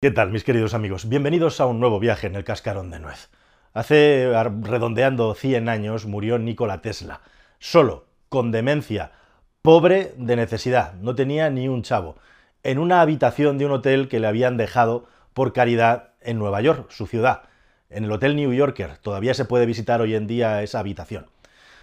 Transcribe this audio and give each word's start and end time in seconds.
¿Qué 0.00 0.12
tal, 0.12 0.30
mis 0.30 0.44
queridos 0.44 0.74
amigos? 0.74 1.08
Bienvenidos 1.08 1.60
a 1.60 1.66
un 1.66 1.80
nuevo 1.80 1.98
viaje 1.98 2.28
en 2.28 2.36
el 2.36 2.44
cascarón 2.44 2.88
de 2.92 3.00
nuez. 3.00 3.30
Hace, 3.74 4.30
redondeando 4.60 5.34
100 5.34 5.68
años, 5.68 6.06
murió 6.06 6.38
Nikola 6.38 6.82
Tesla, 6.82 7.20
solo, 7.58 8.06
con 8.28 8.52
demencia, 8.52 9.10
pobre 9.60 10.14
de 10.16 10.36
necesidad, 10.36 10.94
no 10.94 11.16
tenía 11.16 11.50
ni 11.50 11.66
un 11.66 11.82
chavo, 11.82 12.14
en 12.62 12.78
una 12.78 13.00
habitación 13.00 13.58
de 13.58 13.66
un 13.66 13.72
hotel 13.72 14.06
que 14.06 14.20
le 14.20 14.28
habían 14.28 14.56
dejado 14.56 15.08
por 15.34 15.52
caridad 15.52 16.10
en 16.20 16.38
Nueva 16.38 16.60
York, 16.60 16.92
su 16.92 17.08
ciudad, 17.08 17.42
en 17.90 18.04
el 18.04 18.12
Hotel 18.12 18.36
New 18.36 18.52
Yorker. 18.52 18.98
Todavía 18.98 19.34
se 19.34 19.46
puede 19.46 19.66
visitar 19.66 20.00
hoy 20.00 20.14
en 20.14 20.28
día 20.28 20.62
esa 20.62 20.78
habitación. 20.78 21.26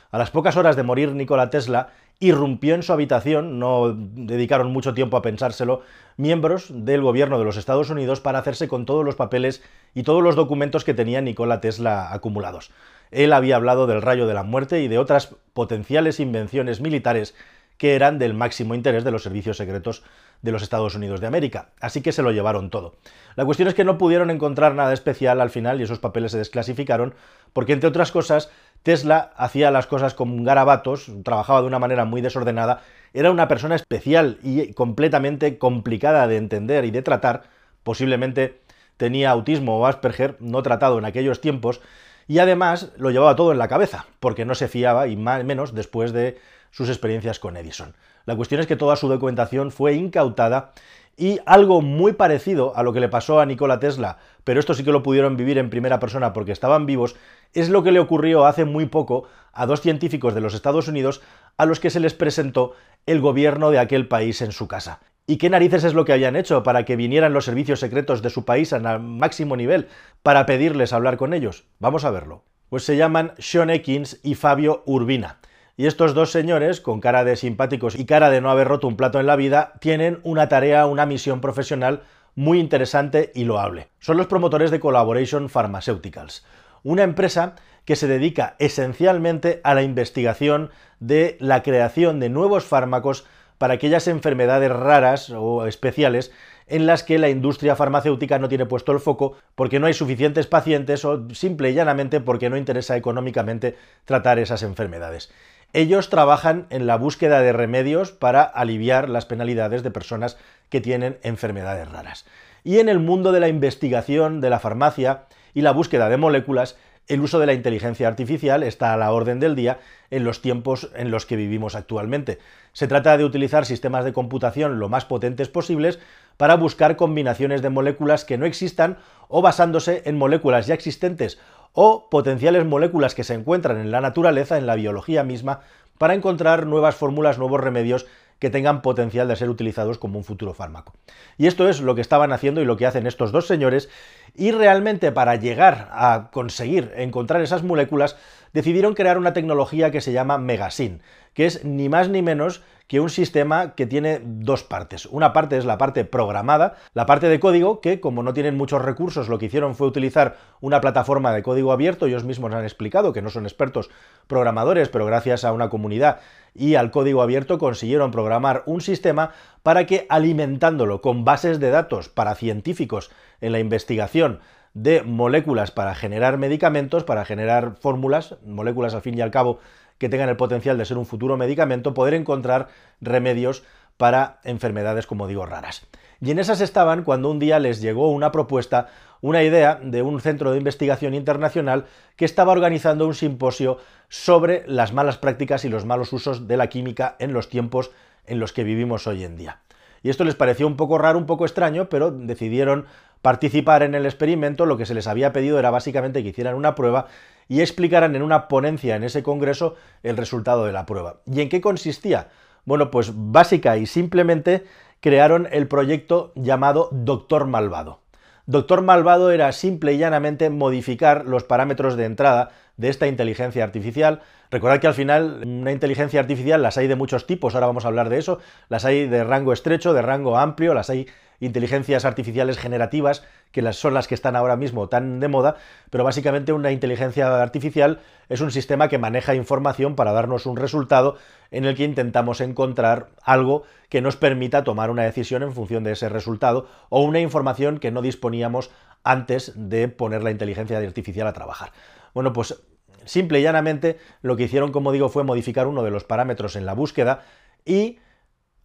A 0.09 0.17
las 0.17 0.31
pocas 0.31 0.55
horas 0.55 0.77
de 0.77 0.83
morir 0.83 1.11
Nikola 1.11 1.49
Tesla, 1.49 1.89
irrumpió 2.19 2.75
en 2.75 2.83
su 2.83 2.93
habitación, 2.93 3.59
no 3.59 3.93
dedicaron 3.93 4.71
mucho 4.71 4.93
tiempo 4.93 5.17
a 5.17 5.21
pensárselo, 5.21 5.81
miembros 6.17 6.67
del 6.69 7.01
gobierno 7.01 7.37
de 7.37 7.45
los 7.45 7.57
Estados 7.57 7.89
Unidos 7.89 8.21
para 8.21 8.39
hacerse 8.39 8.67
con 8.67 8.85
todos 8.85 9.03
los 9.03 9.15
papeles 9.15 9.63
y 9.93 10.03
todos 10.03 10.23
los 10.23 10.35
documentos 10.35 10.83
que 10.83 10.93
tenía 10.93 11.21
Nikola 11.21 11.61
Tesla 11.61 12.13
acumulados. 12.13 12.71
Él 13.11 13.33
había 13.33 13.57
hablado 13.57 13.87
del 13.87 14.01
rayo 14.01 14.27
de 14.27 14.33
la 14.33 14.43
muerte 14.43 14.81
y 14.81 14.87
de 14.87 14.97
otras 14.97 15.35
potenciales 15.53 16.19
invenciones 16.19 16.81
militares 16.81 17.35
que 17.77 17.95
eran 17.95 18.19
del 18.19 18.33
máximo 18.33 18.75
interés 18.75 19.03
de 19.03 19.11
los 19.11 19.23
servicios 19.23 19.57
secretos 19.57 20.03
de 20.41 20.51
los 20.51 20.61
Estados 20.61 20.95
Unidos 20.95 21.21
de 21.21 21.27
América, 21.27 21.69
así 21.79 22.01
que 22.01 22.11
se 22.11 22.21
lo 22.21 22.31
llevaron 22.31 22.69
todo. 22.69 22.95
La 23.35 23.45
cuestión 23.45 23.67
es 23.67 23.73
que 23.73 23.83
no 23.83 23.97
pudieron 23.97 24.29
encontrar 24.29 24.75
nada 24.75 24.93
especial 24.93 25.41
al 25.41 25.49
final 25.49 25.79
y 25.79 25.83
esos 25.83 25.99
papeles 25.99 26.31
se 26.31 26.37
desclasificaron 26.37 27.15
porque, 27.53 27.73
entre 27.73 27.89
otras 27.89 28.11
cosas, 28.11 28.49
Tesla 28.83 29.31
hacía 29.35 29.71
las 29.71 29.87
cosas 29.87 30.13
con 30.13 30.43
garabatos, 30.43 31.11
trabajaba 31.23 31.61
de 31.61 31.67
una 31.67 31.79
manera 31.79 32.05
muy 32.05 32.21
desordenada, 32.21 32.81
era 33.13 33.31
una 33.31 33.47
persona 33.47 33.75
especial 33.75 34.37
y 34.43 34.73
completamente 34.73 35.57
complicada 35.57 36.27
de 36.27 36.37
entender 36.37 36.85
y 36.85 36.91
de 36.91 37.01
tratar, 37.01 37.43
posiblemente 37.83 38.61
tenía 38.97 39.31
autismo 39.31 39.79
o 39.79 39.87
Asperger, 39.87 40.37
no 40.39 40.61
tratado 40.63 40.99
en 40.99 41.05
aquellos 41.05 41.41
tiempos, 41.41 41.81
y 42.27 42.39
además 42.39 42.91
lo 42.97 43.11
llevaba 43.11 43.35
todo 43.35 43.51
en 43.51 43.57
la 43.57 43.67
cabeza, 43.67 44.05
porque 44.19 44.45
no 44.45 44.55
se 44.55 44.67
fiaba, 44.67 45.07
y 45.07 45.15
más, 45.15 45.43
menos 45.43 45.73
después 45.73 46.11
de 46.11 46.39
sus 46.71 46.89
experiencias 46.89 47.39
con 47.39 47.57
Edison. 47.57 47.95
La 48.25 48.35
cuestión 48.35 48.59
es 48.59 48.67
que 48.67 48.75
toda 48.75 48.95
su 48.95 49.07
documentación 49.07 49.71
fue 49.71 49.93
incautada 49.93 50.71
y 51.17 51.39
algo 51.45 51.81
muy 51.81 52.13
parecido 52.13 52.75
a 52.75 52.83
lo 52.83 52.91
que 52.91 52.99
le 52.99 53.07
pasó 53.07 53.39
a 53.39 53.45
Nikola 53.45 53.79
Tesla, 53.79 54.17
pero 54.43 54.59
esto 54.59 54.73
sí 54.73 54.83
que 54.83 54.91
lo 54.91 55.03
pudieron 55.03 55.37
vivir 55.37 55.57
en 55.57 55.69
primera 55.69 55.99
persona 55.99 56.33
porque 56.33 56.51
estaban 56.51 56.85
vivos, 56.85 57.15
es 57.53 57.69
lo 57.69 57.83
que 57.83 57.91
le 57.91 57.99
ocurrió 57.99 58.45
hace 58.45 58.65
muy 58.65 58.87
poco 58.87 59.27
a 59.53 59.65
dos 59.65 59.81
científicos 59.81 60.33
de 60.33 60.41
los 60.41 60.53
Estados 60.53 60.87
Unidos 60.87 61.21
a 61.57 61.65
los 61.65 61.79
que 61.79 61.89
se 61.89 62.01
les 62.01 62.13
presentó 62.13 62.73
el 63.05 63.21
gobierno 63.21 63.71
de 63.71 63.79
aquel 63.79 64.07
país 64.07 64.41
en 64.41 64.51
su 64.51 64.67
casa. 64.67 64.99
¿Y 65.27 65.37
qué 65.37 65.49
narices 65.49 65.83
es 65.83 65.95
lo 65.95 66.05
que 66.05 66.13
habían 66.13 66.35
hecho 66.35 66.61
para 66.61 66.85
que 66.85 66.95
vinieran 66.95 67.33
los 67.33 67.45
servicios 67.45 67.79
secretos 67.79 68.21
de 68.21 68.29
su 68.29 68.45
país 68.45 68.73
al 68.73 68.99
máximo 68.99 69.57
nivel 69.57 69.87
para 70.21 70.45
pedirles 70.45 70.93
hablar 70.93 71.17
con 71.17 71.33
ellos? 71.33 71.63
Vamos 71.79 72.05
a 72.05 72.11
verlo. 72.11 72.43
Pues 72.69 72.83
se 72.83 72.95
llaman 72.95 73.33
Sean 73.39 73.71
Ekins 73.71 74.19
y 74.21 74.35
Fabio 74.35 74.83
Urbina. 74.85 75.39
Y 75.77 75.87
estos 75.87 76.13
dos 76.13 76.31
señores, 76.31 76.79
con 76.79 77.01
cara 77.01 77.23
de 77.23 77.37
simpáticos 77.37 77.95
y 77.97 78.05
cara 78.05 78.29
de 78.29 78.39
no 78.39 78.51
haber 78.51 78.67
roto 78.67 78.87
un 78.87 78.97
plato 78.97 79.19
en 79.19 79.25
la 79.25 79.35
vida, 79.35 79.73
tienen 79.81 80.19
una 80.21 80.47
tarea, 80.47 80.85
una 80.85 81.07
misión 81.07 81.41
profesional 81.41 82.03
muy 82.35 82.59
interesante 82.59 83.31
y 83.33 83.45
loable. 83.45 83.87
Son 83.99 84.17
los 84.17 84.27
promotores 84.27 84.69
de 84.69 84.79
Collaboration 84.79 85.49
Pharmaceuticals, 85.49 86.45
una 86.83 87.01
empresa 87.01 87.55
que 87.83 87.95
se 87.95 88.07
dedica 88.07 88.55
esencialmente 88.59 89.59
a 89.63 89.73
la 89.73 89.81
investigación 89.81 90.69
de 90.99 91.35
la 91.39 91.63
creación 91.63 92.19
de 92.19 92.29
nuevos 92.29 92.63
fármacos 92.63 93.25
para 93.57 93.75
aquellas 93.75 94.07
enfermedades 94.07 94.71
raras 94.71 95.29
o 95.29 95.65
especiales 95.65 96.31
en 96.67 96.87
las 96.87 97.03
que 97.03 97.19
la 97.19 97.29
industria 97.29 97.75
farmacéutica 97.75 98.39
no 98.39 98.49
tiene 98.49 98.65
puesto 98.65 98.91
el 98.91 98.99
foco 98.99 99.33
porque 99.55 99.79
no 99.79 99.87
hay 99.87 99.93
suficientes 99.93 100.47
pacientes 100.47 101.05
o 101.05 101.29
simple 101.33 101.69
y 101.69 101.73
llanamente 101.73 102.19
porque 102.21 102.49
no 102.49 102.57
interesa 102.57 102.97
económicamente 102.97 103.75
tratar 104.05 104.39
esas 104.39 104.63
enfermedades. 104.63 105.31
Ellos 105.73 106.09
trabajan 106.09 106.67
en 106.69 106.87
la 106.87 106.95
búsqueda 106.95 107.41
de 107.41 107.51
remedios 107.51 108.11
para 108.11 108.43
aliviar 108.43 109.09
las 109.09 109.25
penalidades 109.25 109.83
de 109.83 109.91
personas 109.91 110.37
que 110.69 110.81
tienen 110.81 111.17
enfermedades 111.21 111.91
raras. 111.91 112.25
Y 112.63 112.79
en 112.79 112.89
el 112.89 112.99
mundo 112.99 113.31
de 113.31 113.41
la 113.41 113.47
investigación, 113.47 114.41
de 114.41 114.49
la 114.49 114.59
farmacia 114.59 115.25
y 115.53 115.61
la 115.61 115.71
búsqueda 115.71 116.09
de 116.09 116.17
moléculas, 116.17 116.77
el 117.07 117.21
uso 117.21 117.39
de 117.39 117.45
la 117.45 117.53
inteligencia 117.53 118.07
artificial 118.07 118.63
está 118.63 118.93
a 118.93 118.97
la 118.97 119.11
orden 119.11 119.39
del 119.39 119.55
día 119.55 119.79
en 120.09 120.23
los 120.23 120.41
tiempos 120.41 120.89
en 120.95 121.11
los 121.11 121.25
que 121.25 121.35
vivimos 121.35 121.75
actualmente. 121.75 122.39
Se 122.73 122.87
trata 122.87 123.17
de 123.17 123.25
utilizar 123.25 123.65
sistemas 123.65 124.05
de 124.05 124.13
computación 124.13 124.79
lo 124.79 124.89
más 124.89 125.05
potentes 125.05 125.49
posibles 125.49 125.99
para 126.37 126.55
buscar 126.55 126.95
combinaciones 126.95 127.61
de 127.61 127.69
moléculas 127.69 128.25
que 128.25 128.37
no 128.37 128.45
existan 128.45 128.97
o 129.27 129.41
basándose 129.41 130.03
en 130.05 130.17
moléculas 130.17 130.67
ya 130.67 130.73
existentes 130.73 131.39
o 131.73 132.09
potenciales 132.09 132.65
moléculas 132.65 133.15
que 133.15 133.23
se 133.23 133.33
encuentran 133.33 133.79
en 133.79 133.91
la 133.91 134.01
naturaleza, 134.01 134.57
en 134.57 134.65
la 134.65 134.75
biología 134.75 135.23
misma, 135.23 135.61
para 135.97 136.13
encontrar 136.13 136.65
nuevas 136.65 136.95
fórmulas, 136.95 137.37
nuevos 137.37 137.61
remedios 137.61 138.05
que 138.39 138.49
tengan 138.49 138.81
potencial 138.81 139.27
de 139.27 139.35
ser 139.35 139.49
utilizados 139.49 139.97
como 139.97 140.17
un 140.17 140.23
futuro 140.23 140.53
fármaco. 140.53 140.93
Y 141.37 141.47
esto 141.47 141.69
es 141.69 141.79
lo 141.81 141.95
que 141.95 142.01
estaban 142.01 142.33
haciendo 142.33 142.61
y 142.61 142.65
lo 142.65 142.77
que 142.77 142.85
hacen 142.85 143.07
estos 143.07 143.31
dos 143.31 143.47
señores, 143.47 143.89
y 144.37 144.51
realmente 144.51 145.11
para 145.11 145.35
llegar 145.35 145.89
a 145.91 146.29
conseguir 146.31 146.91
encontrar 146.95 147.41
esas 147.41 147.63
moléculas, 147.63 148.17
decidieron 148.53 148.93
crear 148.93 149.17
una 149.17 149.33
tecnología 149.33 149.91
que 149.91 150.01
se 150.01 150.13
llama 150.13 150.37
Megasin, 150.37 151.01
que 151.33 151.45
es 151.45 151.65
ni 151.65 151.89
más 151.89 152.09
ni 152.09 152.21
menos 152.21 152.63
que 152.87 152.99
un 152.99 153.09
sistema 153.09 153.73
que 153.73 153.87
tiene 153.87 154.21
dos 154.23 154.63
partes. 154.63 155.07
Una 155.07 155.33
parte 155.33 155.57
es 155.57 155.65
la 155.65 155.77
parte 155.77 156.05
programada, 156.05 156.75
la 156.93 157.05
parte 157.05 157.27
de 157.27 157.39
código, 157.39 157.81
que 157.81 157.99
como 157.99 158.21
no 158.21 158.33
tienen 158.33 158.55
muchos 158.55 158.81
recursos, 158.81 159.27
lo 159.27 159.39
que 159.39 159.47
hicieron 159.47 159.75
fue 159.75 159.87
utilizar 159.87 160.37
una 160.61 160.81
plataforma 160.81 161.33
de 161.33 161.41
código 161.41 161.71
abierto, 161.71 162.05
ellos 162.05 162.23
mismos 162.23 162.53
han 162.53 162.63
explicado 162.63 163.11
que 163.11 163.21
no 163.21 163.29
son 163.29 163.45
expertos 163.45 163.89
programadores, 164.27 164.89
pero 164.89 165.05
gracias 165.05 165.43
a 165.43 165.51
una 165.51 165.69
comunidad 165.69 166.19
y 166.53 166.75
al 166.75 166.91
código 166.91 167.21
abierto 167.21 167.57
consiguieron 167.57 168.11
programar 168.11 168.63
un 168.65 168.81
sistema 168.81 169.31
para 169.65 169.87
que 169.87 170.05
alimentándolo 170.09 171.01
con 171.01 171.25
bases 171.25 171.59
de 171.59 171.71
datos 171.71 172.07
para 172.07 172.35
científicos 172.35 173.09
en 173.41 173.51
la 173.51 173.57
investigación 173.57 174.39
de 174.75 175.01
moléculas 175.01 175.71
para 175.71 175.95
generar 175.95 176.37
medicamentos, 176.37 177.03
para 177.03 177.25
generar 177.25 177.75
fórmulas, 177.81 178.35
moléculas 178.45 178.93
al 178.93 179.01
fin 179.01 179.17
y 179.17 179.21
al 179.21 179.31
cabo 179.31 179.57
que 179.97 180.07
tengan 180.07 180.29
el 180.29 180.37
potencial 180.37 180.77
de 180.77 180.85
ser 180.85 180.99
un 180.99 181.07
futuro 181.07 181.35
medicamento, 181.35 181.95
poder 181.95 182.13
encontrar 182.13 182.67
remedios 183.01 183.63
para 183.97 184.39
enfermedades, 184.43 185.07
como 185.07 185.25
digo, 185.25 185.47
raras. 185.47 185.87
Y 186.21 186.29
en 186.29 186.37
esas 186.37 186.61
estaban 186.61 187.03
cuando 187.03 187.31
un 187.31 187.39
día 187.39 187.57
les 187.57 187.81
llegó 187.81 188.11
una 188.11 188.31
propuesta, 188.31 188.89
una 189.19 189.41
idea 189.41 189.79
de 189.81 190.03
un 190.03 190.21
centro 190.21 190.51
de 190.51 190.59
investigación 190.59 191.15
internacional 191.15 191.85
que 192.17 192.25
estaba 192.25 192.51
organizando 192.51 193.07
un 193.07 193.15
simposio 193.15 193.79
sobre 194.09 194.63
las 194.67 194.93
malas 194.93 195.17
prácticas 195.17 195.65
y 195.65 195.69
los 195.69 195.85
malos 195.85 196.13
usos 196.13 196.47
de 196.47 196.55
la 196.55 196.67
química 196.67 197.15
en 197.17 197.33
los 197.33 197.49
tiempos 197.49 197.89
en 198.27 198.39
los 198.39 198.53
que 198.53 198.63
vivimos 198.63 199.07
hoy 199.07 199.23
en 199.23 199.37
día. 199.37 199.59
Y 200.03 200.09
esto 200.09 200.23
les 200.23 200.35
pareció 200.35 200.67
un 200.67 200.77
poco 200.77 200.97
raro, 200.97 201.17
un 201.17 201.25
poco 201.25 201.45
extraño, 201.45 201.89
pero 201.89 202.11
decidieron 202.11 202.85
participar 203.21 203.81
en 203.81 203.95
el 203.95 204.05
experimento. 204.05 204.67
Lo 204.67 204.77
que 204.77 204.85
se 204.85 204.93
les 204.93 205.07
había 205.07 205.33
pedido 205.33 205.57
era 205.57 205.71
básicamente 205.71 206.21
que 206.21 206.29
hicieran 206.29 206.53
una 206.53 206.75
prueba 206.75 207.07
y 207.47 207.61
explicaran 207.61 208.15
en 208.15 208.21
una 208.21 208.47
ponencia 208.47 208.95
en 208.95 209.03
ese 209.03 209.23
congreso 209.23 209.75
el 210.03 210.15
resultado 210.15 210.65
de 210.65 210.73
la 210.73 210.85
prueba. 210.85 211.21
¿Y 211.25 211.41
en 211.41 211.49
qué 211.49 211.59
consistía? 211.59 212.29
Bueno, 212.65 212.91
pues 212.91 213.11
básica 213.15 213.77
y 213.77 213.87
simplemente 213.87 214.65
crearon 214.99 215.47
el 215.51 215.67
proyecto 215.67 216.31
llamado 216.35 216.89
Doctor 216.91 217.45
Malvado. 217.45 218.01
Doctor 218.47 218.83
Malvado 218.83 219.31
era 219.31 219.51
simple 219.51 219.93
y 219.93 219.97
llanamente 219.97 220.51
modificar 220.51 221.25
los 221.25 221.43
parámetros 221.43 221.97
de 221.97 222.05
entrada 222.05 222.51
de 222.77 222.89
esta 222.89 223.07
inteligencia 223.07 223.63
artificial. 223.63 224.21
Recordad 224.51 224.79
que 224.79 224.87
al 224.87 224.93
final 224.93 225.41
una 225.45 225.71
inteligencia 225.71 226.19
artificial 226.19 226.61
las 226.61 226.77
hay 226.77 226.87
de 226.87 226.95
muchos 226.95 227.25
tipos, 227.25 227.55
ahora 227.55 227.67
vamos 227.67 227.85
a 227.85 227.87
hablar 227.87 228.09
de 228.09 228.19
eso, 228.19 228.39
las 228.69 228.85
hay 228.85 229.07
de 229.07 229.23
rango 229.23 229.51
estrecho, 229.51 229.93
de 229.93 230.03
rango 230.03 230.37
amplio, 230.37 230.75
las 230.75 230.91
hay 230.91 231.07
inteligencias 231.39 232.05
artificiales 232.05 232.57
generativas, 232.57 233.23
que 233.51 233.73
son 233.73 233.93
las 233.93 234.07
que 234.07 234.15
están 234.15 234.35
ahora 234.35 234.55
mismo 234.55 234.89
tan 234.89 235.19
de 235.19 235.27
moda, 235.27 235.55
pero 235.89 236.03
básicamente 236.03 236.53
una 236.53 236.71
inteligencia 236.71 237.41
artificial 237.41 237.99
es 238.29 238.41
un 238.41 238.51
sistema 238.51 238.89
que 238.89 238.97
maneja 238.97 239.35
información 239.35 239.95
para 239.95 240.11
darnos 240.11 240.45
un 240.45 240.57
resultado 240.57 241.17
en 241.51 241.65
el 241.65 241.75
que 241.75 241.83
intentamos 241.83 242.41
encontrar 242.41 243.09
algo 243.23 243.63
que 243.89 244.01
nos 244.01 244.15
permita 244.17 244.63
tomar 244.63 244.89
una 244.89 245.03
decisión 245.03 245.43
en 245.43 245.53
función 245.53 245.83
de 245.83 245.93
ese 245.93 246.09
resultado 246.09 246.67
o 246.89 247.01
una 247.01 247.19
información 247.19 247.79
que 247.79 247.91
no 247.91 248.01
disponíamos 248.01 248.71
antes 249.03 249.53
de 249.55 249.87
poner 249.87 250.23
la 250.23 250.31
inteligencia 250.31 250.77
artificial 250.77 251.27
a 251.27 251.33
trabajar. 251.33 251.71
Bueno, 252.13 252.33
pues 252.33 252.61
simple 253.05 253.39
y 253.39 253.43
llanamente 253.43 253.99
lo 254.21 254.35
que 254.35 254.43
hicieron, 254.43 254.71
como 254.71 254.91
digo, 254.91 255.09
fue 255.09 255.23
modificar 255.23 255.67
uno 255.67 255.83
de 255.83 255.91
los 255.91 256.03
parámetros 256.03 256.55
en 256.55 256.65
la 256.65 256.73
búsqueda 256.73 257.23
y 257.63 257.99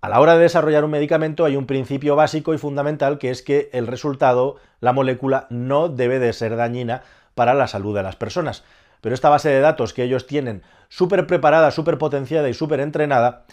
a 0.00 0.08
la 0.08 0.20
hora 0.20 0.34
de 0.34 0.42
desarrollar 0.42 0.84
un 0.84 0.90
medicamento 0.90 1.44
hay 1.44 1.56
un 1.56 1.66
principio 1.66 2.16
básico 2.16 2.54
y 2.54 2.58
fundamental 2.58 3.18
que 3.18 3.30
es 3.30 3.42
que 3.42 3.68
el 3.72 3.86
resultado, 3.86 4.56
la 4.80 4.92
molécula, 4.92 5.46
no 5.50 5.88
debe 5.88 6.18
de 6.18 6.32
ser 6.32 6.56
dañina 6.56 7.02
para 7.34 7.54
la 7.54 7.66
salud 7.66 7.94
de 7.94 8.02
las 8.02 8.16
personas. 8.16 8.64
Pero 9.02 9.14
esta 9.14 9.28
base 9.28 9.50
de 9.50 9.60
datos 9.60 9.92
que 9.92 10.02
ellos 10.02 10.26
tienen 10.26 10.62
súper 10.88 11.26
preparada, 11.26 11.70
súper 11.70 11.98
potenciada 11.98 12.48
y 12.48 12.54
súper 12.54 12.80
entrenada, 12.80 13.44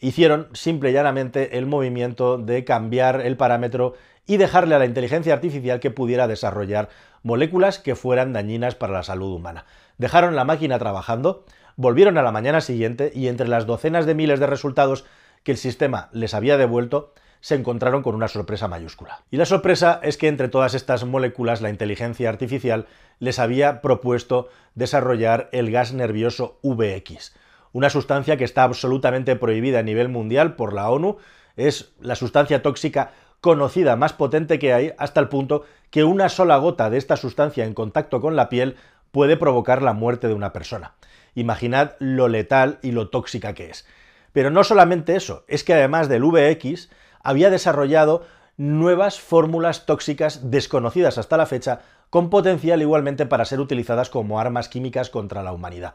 hicieron 0.00 0.48
simple 0.52 0.90
y 0.90 0.92
llanamente 0.92 1.58
el 1.58 1.66
movimiento 1.66 2.38
de 2.38 2.64
cambiar 2.64 3.20
el 3.22 3.36
parámetro 3.36 3.94
y 4.26 4.36
dejarle 4.36 4.74
a 4.74 4.78
la 4.78 4.86
inteligencia 4.86 5.32
artificial 5.32 5.80
que 5.80 5.90
pudiera 5.90 6.26
desarrollar 6.26 6.88
moléculas 7.22 7.78
que 7.78 7.94
fueran 7.94 8.32
dañinas 8.32 8.74
para 8.74 8.92
la 8.92 9.02
salud 9.02 9.32
humana. 9.32 9.64
Dejaron 9.98 10.36
la 10.36 10.44
máquina 10.44 10.78
trabajando, 10.78 11.44
volvieron 11.76 12.18
a 12.18 12.22
la 12.22 12.32
mañana 12.32 12.60
siguiente 12.60 13.12
y 13.14 13.28
entre 13.28 13.48
las 13.48 13.66
docenas 13.66 14.04
de 14.06 14.14
miles 14.14 14.40
de 14.40 14.46
resultados 14.46 15.04
que 15.46 15.52
el 15.52 15.58
sistema 15.58 16.08
les 16.10 16.34
había 16.34 16.56
devuelto, 16.56 17.14
se 17.40 17.54
encontraron 17.54 18.02
con 18.02 18.16
una 18.16 18.26
sorpresa 18.26 18.66
mayúscula. 18.66 19.22
Y 19.30 19.36
la 19.36 19.44
sorpresa 19.44 20.00
es 20.02 20.16
que 20.16 20.26
entre 20.26 20.48
todas 20.48 20.74
estas 20.74 21.04
moléculas 21.04 21.60
la 21.60 21.70
inteligencia 21.70 22.28
artificial 22.28 22.86
les 23.20 23.38
había 23.38 23.80
propuesto 23.80 24.48
desarrollar 24.74 25.48
el 25.52 25.70
gas 25.70 25.92
nervioso 25.92 26.58
VX, 26.64 27.36
una 27.70 27.90
sustancia 27.90 28.36
que 28.36 28.42
está 28.42 28.64
absolutamente 28.64 29.36
prohibida 29.36 29.78
a 29.78 29.84
nivel 29.84 30.08
mundial 30.08 30.56
por 30.56 30.72
la 30.72 30.90
ONU, 30.90 31.18
es 31.54 31.92
la 32.00 32.16
sustancia 32.16 32.60
tóxica 32.60 33.12
conocida 33.40 33.94
más 33.94 34.14
potente 34.14 34.58
que 34.58 34.72
hay 34.72 34.94
hasta 34.98 35.20
el 35.20 35.28
punto 35.28 35.64
que 35.90 36.02
una 36.02 36.28
sola 36.28 36.56
gota 36.56 36.90
de 36.90 36.98
esta 36.98 37.16
sustancia 37.16 37.64
en 37.64 37.74
contacto 37.74 38.20
con 38.20 38.34
la 38.34 38.48
piel 38.48 38.74
puede 39.12 39.36
provocar 39.36 39.80
la 39.80 39.92
muerte 39.92 40.26
de 40.26 40.34
una 40.34 40.52
persona. 40.52 40.94
Imaginad 41.36 41.92
lo 42.00 42.26
letal 42.26 42.80
y 42.82 42.90
lo 42.90 43.10
tóxica 43.10 43.54
que 43.54 43.70
es. 43.70 43.86
Pero 44.36 44.50
no 44.50 44.64
solamente 44.64 45.16
eso, 45.16 45.46
es 45.48 45.64
que 45.64 45.72
además 45.72 46.10
del 46.10 46.22
VX 46.22 46.90
había 47.22 47.48
desarrollado 47.48 48.26
nuevas 48.58 49.18
fórmulas 49.18 49.86
tóxicas 49.86 50.50
desconocidas 50.50 51.16
hasta 51.16 51.38
la 51.38 51.46
fecha, 51.46 51.80
con 52.10 52.28
potencial 52.28 52.82
igualmente 52.82 53.24
para 53.24 53.46
ser 53.46 53.60
utilizadas 53.60 54.10
como 54.10 54.38
armas 54.38 54.68
químicas 54.68 55.08
contra 55.08 55.42
la 55.42 55.54
humanidad. 55.54 55.94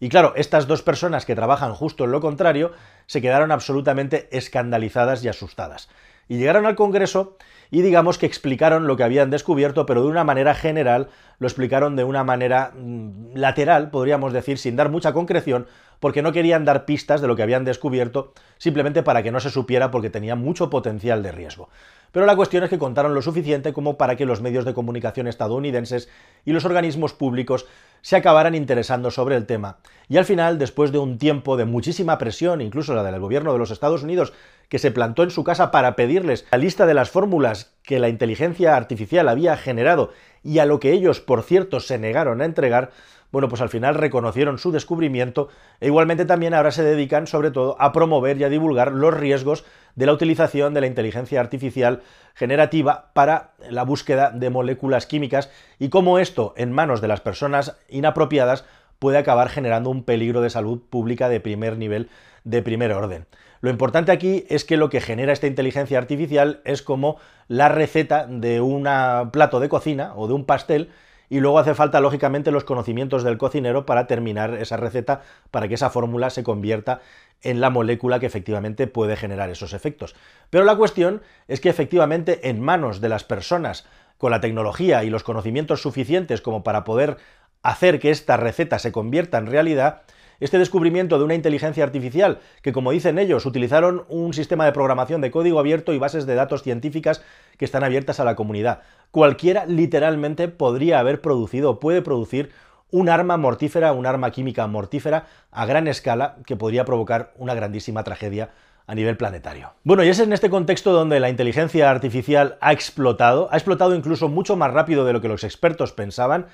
Y 0.00 0.08
claro, 0.08 0.32
estas 0.34 0.66
dos 0.66 0.82
personas 0.82 1.24
que 1.24 1.36
trabajan 1.36 1.72
justo 1.72 2.02
en 2.02 2.10
lo 2.10 2.20
contrario 2.20 2.72
se 3.06 3.22
quedaron 3.22 3.52
absolutamente 3.52 4.28
escandalizadas 4.36 5.22
y 5.22 5.28
asustadas. 5.28 5.88
Y 6.26 6.36
llegaron 6.36 6.66
al 6.66 6.74
Congreso 6.74 7.36
y 7.70 7.82
digamos 7.82 8.18
que 8.18 8.26
explicaron 8.26 8.86
lo 8.86 8.96
que 8.96 9.04
habían 9.04 9.30
descubierto, 9.30 9.86
pero 9.86 10.02
de 10.02 10.08
una 10.08 10.24
manera 10.24 10.54
general, 10.54 11.08
lo 11.38 11.46
explicaron 11.46 11.96
de 11.96 12.04
una 12.04 12.24
manera 12.24 12.72
mm, 12.74 13.34
lateral, 13.34 13.90
podríamos 13.90 14.32
decir, 14.32 14.58
sin 14.58 14.76
dar 14.76 14.90
mucha 14.90 15.12
concreción, 15.12 15.66
porque 16.00 16.22
no 16.22 16.32
querían 16.32 16.64
dar 16.64 16.84
pistas 16.84 17.20
de 17.20 17.28
lo 17.28 17.36
que 17.36 17.42
habían 17.42 17.64
descubierto, 17.64 18.32
simplemente 18.58 19.02
para 19.02 19.22
que 19.22 19.32
no 19.32 19.40
se 19.40 19.50
supiera 19.50 19.90
porque 19.90 20.10
tenía 20.10 20.34
mucho 20.34 20.70
potencial 20.70 21.22
de 21.22 21.32
riesgo. 21.32 21.68
Pero 22.12 22.24
la 22.24 22.36
cuestión 22.36 22.64
es 22.64 22.70
que 22.70 22.78
contaron 22.78 23.14
lo 23.14 23.22
suficiente 23.22 23.72
como 23.72 23.98
para 23.98 24.16
que 24.16 24.24
los 24.24 24.40
medios 24.40 24.64
de 24.64 24.74
comunicación 24.74 25.26
estadounidenses 25.26 26.08
y 26.44 26.52
los 26.52 26.64
organismos 26.64 27.12
públicos 27.12 27.66
se 28.00 28.16
acabaran 28.16 28.54
interesando 28.54 29.10
sobre 29.10 29.36
el 29.36 29.46
tema. 29.46 29.78
Y 30.08 30.16
al 30.16 30.24
final, 30.24 30.58
después 30.58 30.92
de 30.92 30.98
un 30.98 31.18
tiempo 31.18 31.56
de 31.56 31.64
muchísima 31.64 32.16
presión, 32.16 32.60
incluso 32.60 32.94
la 32.94 33.02
del 33.02 33.20
gobierno 33.20 33.52
de 33.52 33.58
los 33.58 33.70
Estados 33.70 34.02
Unidos, 34.02 34.32
que 34.68 34.78
se 34.78 34.90
plantó 34.90 35.22
en 35.22 35.30
su 35.30 35.44
casa 35.44 35.70
para 35.70 35.96
pedirles 35.96 36.46
la 36.50 36.58
lista 36.58 36.86
de 36.86 36.94
las 36.94 37.10
fórmulas 37.10 37.74
que 37.82 37.98
la 37.98 38.08
inteligencia 38.08 38.76
artificial 38.76 39.28
había 39.28 39.56
generado 39.56 40.12
y 40.42 40.58
a 40.58 40.66
lo 40.66 40.78
que 40.78 40.92
ellos, 40.92 41.20
por 41.20 41.42
cierto, 41.42 41.80
se 41.80 41.98
negaron 41.98 42.40
a 42.40 42.44
entregar, 42.44 42.90
bueno, 43.32 43.48
pues 43.48 43.60
al 43.60 43.68
final 43.70 43.94
reconocieron 43.94 44.58
su 44.58 44.70
descubrimiento 44.72 45.48
e 45.80 45.86
igualmente 45.86 46.24
también 46.24 46.54
ahora 46.54 46.70
se 46.70 46.82
dedican 46.82 47.26
sobre 47.26 47.50
todo 47.50 47.76
a 47.80 47.92
promover 47.92 48.38
y 48.38 48.44
a 48.44 48.48
divulgar 48.48 48.92
los 48.92 49.14
riesgos 49.14 49.64
de 49.94 50.06
la 50.06 50.12
utilización 50.12 50.74
de 50.74 50.80
la 50.82 50.86
inteligencia 50.86 51.40
artificial 51.40 52.02
generativa 52.34 53.10
para 53.14 53.52
la 53.68 53.82
búsqueda 53.82 54.30
de 54.30 54.50
moléculas 54.50 55.06
químicas 55.06 55.50
y 55.78 55.88
cómo 55.88 56.18
esto 56.18 56.54
en 56.56 56.72
manos 56.72 57.00
de 57.00 57.08
las 57.08 57.20
personas 57.20 57.76
inapropiadas 57.88 58.64
puede 58.98 59.18
acabar 59.18 59.48
generando 59.48 59.90
un 59.90 60.04
peligro 60.04 60.40
de 60.40 60.50
salud 60.50 60.80
pública 60.88 61.28
de 61.28 61.40
primer 61.40 61.78
nivel, 61.78 62.10
de 62.44 62.62
primer 62.62 62.92
orden. 62.92 63.26
Lo 63.60 63.70
importante 63.70 64.12
aquí 64.12 64.44
es 64.48 64.64
que 64.64 64.76
lo 64.76 64.90
que 64.90 65.00
genera 65.00 65.32
esta 65.32 65.46
inteligencia 65.46 65.98
artificial 65.98 66.60
es 66.64 66.82
como 66.82 67.16
la 67.48 67.68
receta 67.68 68.26
de 68.26 68.60
un 68.60 68.84
plato 69.32 69.60
de 69.60 69.68
cocina 69.68 70.12
o 70.14 70.28
de 70.28 70.34
un 70.34 70.44
pastel 70.44 70.90
y 71.30 71.40
luego 71.40 71.58
hace 71.58 71.74
falta, 71.74 72.00
lógicamente, 72.00 72.50
los 72.50 72.64
conocimientos 72.64 73.22
del 73.22 73.36
cocinero 73.36 73.84
para 73.84 74.06
terminar 74.06 74.54
esa 74.54 74.76
receta, 74.76 75.20
para 75.50 75.68
que 75.68 75.74
esa 75.74 75.90
fórmula 75.90 76.30
se 76.30 76.42
convierta 76.42 77.00
en 77.42 77.60
la 77.60 77.70
molécula 77.70 78.18
que 78.18 78.26
efectivamente 78.26 78.86
puede 78.86 79.16
generar 79.16 79.50
esos 79.50 79.74
efectos. 79.74 80.16
Pero 80.50 80.64
la 80.64 80.76
cuestión 80.76 81.20
es 81.46 81.60
que 81.60 81.68
efectivamente 81.68 82.48
en 82.48 82.60
manos 82.60 83.00
de 83.00 83.10
las 83.10 83.24
personas 83.24 83.86
con 84.16 84.30
la 84.30 84.40
tecnología 84.40 85.04
y 85.04 85.10
los 85.10 85.22
conocimientos 85.22 85.82
suficientes 85.82 86.40
como 86.40 86.64
para 86.64 86.84
poder 86.84 87.18
hacer 87.62 88.00
que 88.00 88.10
esta 88.10 88.36
receta 88.36 88.78
se 88.78 88.92
convierta 88.92 89.38
en 89.38 89.46
realidad, 89.46 90.02
este 90.40 90.58
descubrimiento 90.58 91.18
de 91.18 91.24
una 91.24 91.34
inteligencia 91.34 91.84
artificial 91.84 92.38
que, 92.62 92.72
como 92.72 92.92
dicen 92.92 93.18
ellos, 93.18 93.46
utilizaron 93.46 94.04
un 94.08 94.34
sistema 94.34 94.64
de 94.64 94.72
programación 94.72 95.20
de 95.20 95.30
código 95.30 95.58
abierto 95.58 95.92
y 95.92 95.98
bases 95.98 96.26
de 96.26 96.34
datos 96.34 96.62
científicas 96.62 97.22
que 97.56 97.64
están 97.64 97.84
abiertas 97.84 98.20
a 98.20 98.24
la 98.24 98.36
comunidad. 98.36 98.82
Cualquiera 99.10 99.66
literalmente 99.66 100.48
podría 100.48 101.00
haber 101.00 101.20
producido 101.20 101.70
o 101.70 101.80
puede 101.80 102.02
producir 102.02 102.50
un 102.90 103.08
arma 103.08 103.36
mortífera, 103.36 103.92
un 103.92 104.06
arma 104.06 104.30
química 104.30 104.66
mortífera 104.66 105.26
a 105.50 105.66
gran 105.66 105.88
escala 105.88 106.36
que 106.46 106.56
podría 106.56 106.84
provocar 106.84 107.32
una 107.36 107.54
grandísima 107.54 108.04
tragedia 108.04 108.50
a 108.86 108.94
nivel 108.94 109.18
planetario. 109.18 109.74
Bueno, 109.84 110.02
y 110.02 110.08
es 110.08 110.18
en 110.18 110.32
este 110.32 110.48
contexto 110.48 110.92
donde 110.92 111.20
la 111.20 111.28
inteligencia 111.28 111.90
artificial 111.90 112.56
ha 112.62 112.72
explotado, 112.72 113.48
ha 113.52 113.56
explotado 113.56 113.94
incluso 113.94 114.28
mucho 114.28 114.56
más 114.56 114.72
rápido 114.72 115.04
de 115.04 115.12
lo 115.12 115.20
que 115.20 115.28
los 115.28 115.44
expertos 115.44 115.92
pensaban. 115.92 116.46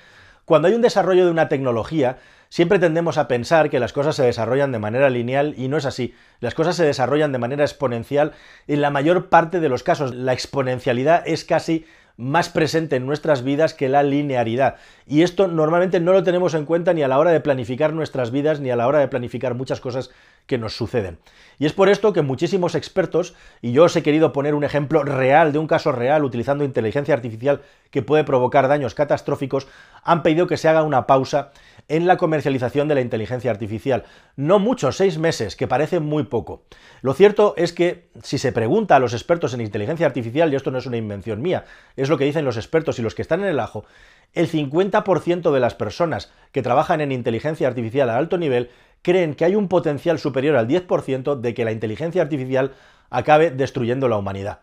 Cuando 0.45 0.67
hay 0.67 0.73
un 0.73 0.81
desarrollo 0.81 1.25
de 1.25 1.31
una 1.31 1.49
tecnología, 1.49 2.17
Siempre 2.49 2.79
tendemos 2.79 3.17
a 3.17 3.27
pensar 3.27 3.69
que 3.69 3.79
las 3.79 3.91
cosas 3.91 4.15
se 4.15 4.23
desarrollan 4.23 4.71
de 4.71 4.79
manera 4.79 5.09
lineal 5.09 5.55
y 5.57 5.67
no 5.67 5.75
es 5.75 5.85
así. 5.85 6.13
Las 6.39 6.53
cosas 6.53 6.75
se 6.75 6.85
desarrollan 6.85 7.31
de 7.31 7.37
manera 7.37 7.63
exponencial. 7.63 8.31
En 8.67 8.81
la 8.81 8.91
mayor 8.91 9.27
parte 9.29 9.59
de 9.59 9.67
los 9.67 9.83
casos, 9.83 10.13
la 10.15 10.33
exponencialidad 10.33 11.23
es 11.25 11.43
casi 11.43 11.85
más 12.17 12.49
presente 12.49 12.95
en 12.95 13.05
nuestras 13.05 13.43
vidas 13.43 13.73
que 13.73 13.89
la 13.89 14.03
linearidad. 14.03 14.75
Y 15.05 15.23
esto 15.23 15.47
normalmente 15.47 15.99
no 15.99 16.13
lo 16.13 16.23
tenemos 16.23 16.53
en 16.53 16.65
cuenta 16.65 16.93
ni 16.93 17.03
a 17.03 17.07
la 17.07 17.19
hora 17.19 17.31
de 17.31 17.41
planificar 17.41 17.93
nuestras 17.93 18.31
vidas 18.31 18.59
ni 18.59 18.71
a 18.71 18.75
la 18.75 18.87
hora 18.87 18.99
de 18.99 19.07
planificar 19.07 19.53
muchas 19.53 19.81
cosas 19.81 20.11
que 20.45 20.57
nos 20.57 20.75
suceden. 20.75 21.17
Y 21.57 21.65
es 21.65 21.73
por 21.73 21.89
esto 21.89 22.13
que 22.13 22.21
muchísimos 22.21 22.75
expertos, 22.75 23.35
y 23.61 23.71
yo 23.71 23.85
os 23.85 23.95
he 23.95 24.03
querido 24.03 24.31
poner 24.31 24.53
un 24.53 24.63
ejemplo 24.63 25.03
real 25.03 25.51
de 25.51 25.59
un 25.59 25.67
caso 25.67 25.91
real 25.91 26.23
utilizando 26.23 26.63
inteligencia 26.63 27.13
artificial 27.13 27.61
que 27.89 28.01
puede 28.01 28.23
provocar 28.23 28.67
daños 28.67 28.93
catastróficos, 28.93 29.67
han 30.03 30.21
pedido 30.21 30.47
que 30.47 30.57
se 30.57 30.67
haga 30.67 30.83
una 30.83 31.07
pausa 31.07 31.51
en 31.87 32.07
la 32.07 32.17
comercialización 32.17 32.87
de 32.87 32.95
la 32.95 33.01
inteligencia 33.01 33.51
artificial. 33.51 34.03
No 34.35 34.59
mucho, 34.59 34.91
seis 34.91 35.17
meses, 35.17 35.55
que 35.55 35.67
parece 35.67 35.99
muy 35.99 36.23
poco. 36.23 36.63
Lo 37.01 37.13
cierto 37.13 37.53
es 37.57 37.73
que 37.73 38.07
si 38.23 38.37
se 38.37 38.51
pregunta 38.51 38.95
a 38.95 38.99
los 38.99 39.13
expertos 39.13 39.53
en 39.53 39.61
inteligencia 39.61 40.07
artificial, 40.07 40.51
y 40.51 40.55
esto 40.55 40.71
no 40.71 40.79
es 40.79 40.85
una 40.85 40.97
invención 40.97 41.41
mía, 41.41 41.65
es 41.95 42.09
lo 42.09 42.17
que 42.17 42.25
dicen 42.25 42.45
los 42.45 42.57
expertos 42.57 42.97
y 42.99 43.01
los 43.01 43.15
que 43.15 43.21
están 43.21 43.41
en 43.41 43.49
el 43.49 43.59
ajo, 43.59 43.85
el 44.33 44.49
50% 44.49 45.51
de 45.51 45.59
las 45.59 45.75
personas 45.75 46.31
que 46.51 46.61
trabajan 46.61 47.01
en 47.01 47.11
inteligencia 47.11 47.67
artificial 47.67 48.09
a 48.09 48.17
alto 48.17 48.37
nivel 48.37 48.69
creen 49.01 49.35
que 49.35 49.45
hay 49.45 49.55
un 49.55 49.67
potencial 49.67 50.19
superior 50.19 50.55
al 50.55 50.67
10% 50.67 51.39
de 51.39 51.53
que 51.53 51.65
la 51.65 51.71
inteligencia 51.71 52.21
artificial 52.21 52.73
acabe 53.09 53.51
destruyendo 53.51 54.07
la 54.09 54.17
humanidad. 54.17 54.59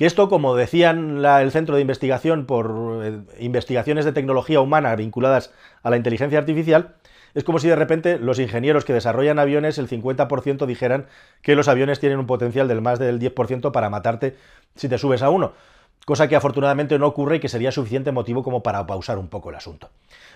Que 0.00 0.06
esto, 0.06 0.30
como 0.30 0.56
decían 0.56 1.22
el 1.22 1.52
Centro 1.52 1.74
de 1.74 1.82
Investigación 1.82 2.46
por 2.46 3.02
eh, 3.04 3.20
Investigaciones 3.38 4.06
de 4.06 4.12
Tecnología 4.12 4.62
Humana 4.62 4.96
vinculadas 4.96 5.52
a 5.82 5.90
la 5.90 5.98
inteligencia 5.98 6.38
artificial, 6.38 6.94
es 7.34 7.44
como 7.44 7.58
si 7.58 7.68
de 7.68 7.76
repente 7.76 8.18
los 8.18 8.38
ingenieros 8.38 8.86
que 8.86 8.94
desarrollan 8.94 9.38
aviones, 9.38 9.76
el 9.76 9.90
50% 9.90 10.64
dijeran 10.64 11.04
que 11.42 11.54
los 11.54 11.68
aviones 11.68 12.00
tienen 12.00 12.18
un 12.18 12.26
potencial 12.26 12.66
del 12.66 12.80
más 12.80 12.98
del 12.98 13.20
10% 13.20 13.72
para 13.72 13.90
matarte 13.90 14.38
si 14.74 14.88
te 14.88 14.96
subes 14.96 15.20
a 15.20 15.28
uno. 15.28 15.52
Cosa 16.06 16.28
que 16.28 16.34
afortunadamente 16.34 16.98
no 16.98 17.06
ocurre 17.06 17.36
y 17.36 17.40
que 17.40 17.50
sería 17.50 17.70
suficiente 17.70 18.10
motivo 18.10 18.42
como 18.42 18.62
para 18.62 18.86
pausar 18.86 19.18
un 19.18 19.28
poco 19.28 19.50
el 19.50 19.56
asunto. 19.56 19.90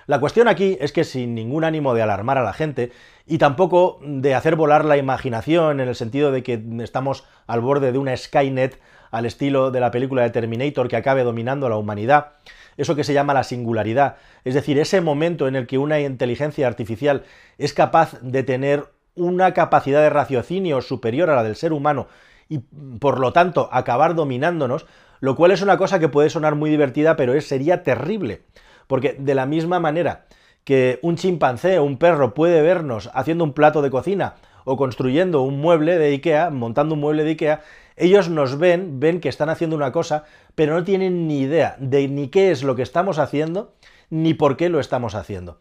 La 0.05 0.21
cuestión 0.21 0.47
aquí 0.47 0.77
es 0.79 0.93
que 0.93 1.05
sin 1.05 1.35
ningún 1.35 1.65
ánimo 1.65 1.95
de 1.95 2.03
alarmar 2.03 2.37
a 2.37 2.43
la 2.43 2.53
gente 2.53 2.93
y 3.27 3.39
tampoco 3.39 3.99
de 4.03 4.35
hacer 4.35 4.57
volar 4.57 4.85
la 4.85 4.99
imaginación 4.99 5.81
en 5.81 5.89
el 5.89 5.95
sentido 5.95 6.33
de 6.33 6.43
que 6.43 6.63
estamos 6.81 7.25
al 7.47 7.63
borde 7.63 7.93
de 7.93 7.99
una 7.99 8.15
Skynet 8.15 8.79
al 9.15 9.27
estilo 9.27 9.71
de 9.71 9.81
la 9.81 9.91
película 9.91 10.23
de 10.23 10.31
Terminator 10.31 10.89
que 10.89 10.97
acabe 10.97 11.23
dominando 11.23 11.67
a 11.67 11.71
la 11.71 11.77
humanidad, 11.77 12.33
eso 12.77 12.97
que 12.97 13.05
se 13.05 13.15
llama 13.15 13.35
la 13.35 13.45
singularidad, 13.45 14.17
es 14.45 14.55
decir, 14.55 14.79
ese 14.79 15.01
momento 15.01 15.47
en 15.47 15.55
el 15.55 15.67
que 15.67 15.79
una 15.79 16.01
inteligencia 16.01 16.67
artificial 16.67 17.23
es 17.57 17.73
capaz 17.73 18.19
de 18.21 18.43
tener 18.43 18.87
una 19.15 19.55
capacidad 19.55 20.01
de 20.01 20.11
raciocinio 20.11 20.81
superior 20.81 21.31
a 21.31 21.37
la 21.37 21.45
del 21.45 21.55
ser 21.55 21.73
humano 21.73 22.09
y 22.49 22.59
por 22.99 23.21
lo 23.21 23.33
tanto 23.33 23.69
acabar 23.73 24.15
dominándonos, 24.15 24.87
lo 25.21 25.37
cual 25.37 25.53
es 25.53 25.63
una 25.63 25.79
cosa 25.79 26.01
que 26.01 26.09
puede 26.09 26.29
sonar 26.29 26.57
muy 26.57 26.69
divertida, 26.69 27.15
pero 27.17 27.35
es, 27.35 27.47
sería 27.47 27.85
terrible, 27.85 28.43
porque 28.89 29.17
de 29.19 29.35
la 29.35 29.47
misma 29.47 29.79
manera 29.79 30.27
que 30.65 30.99
un 31.03 31.17
chimpancé 31.17 31.79
o 31.79 31.85
un 31.85 31.99
perro 31.99 32.35
puede 32.35 32.63
vernos 32.63 33.11
haciendo 33.15 33.45
un 33.45 33.53
plato 33.53 33.81
de 33.81 33.91
cocina 33.91 34.35
o 34.65 34.77
construyendo 34.77 35.43
un 35.43 35.61
mueble 35.61 35.99
de 35.99 36.07
Ikea, 36.07 36.51
montando 36.51 36.95
un 36.95 37.01
mueble 37.01 37.23
de 37.23 37.31
Ikea, 37.31 37.61
ellos 37.97 38.29
nos 38.29 38.59
ven, 38.59 38.99
ven 39.01 39.21
que 39.21 39.29
están 39.29 39.49
haciendo 39.49 39.77
una 39.77 39.93
cosa, 39.93 40.25
pero 40.55 40.75
no 40.75 40.85
tienen 40.85 41.29
ni 41.29 41.41
idea 41.41 41.77
de 41.79 42.09
ni 42.09 42.29
qué 42.29 42.51
es 42.51 42.63
lo 42.63 42.75
que 42.75 42.83
estamos 42.83 43.19
haciendo, 43.19 43.75
ni 44.11 44.35
por 44.35 44.57
qué 44.57 44.69
lo 44.69 44.81
estamos 44.81 45.15
haciendo. 45.15 45.59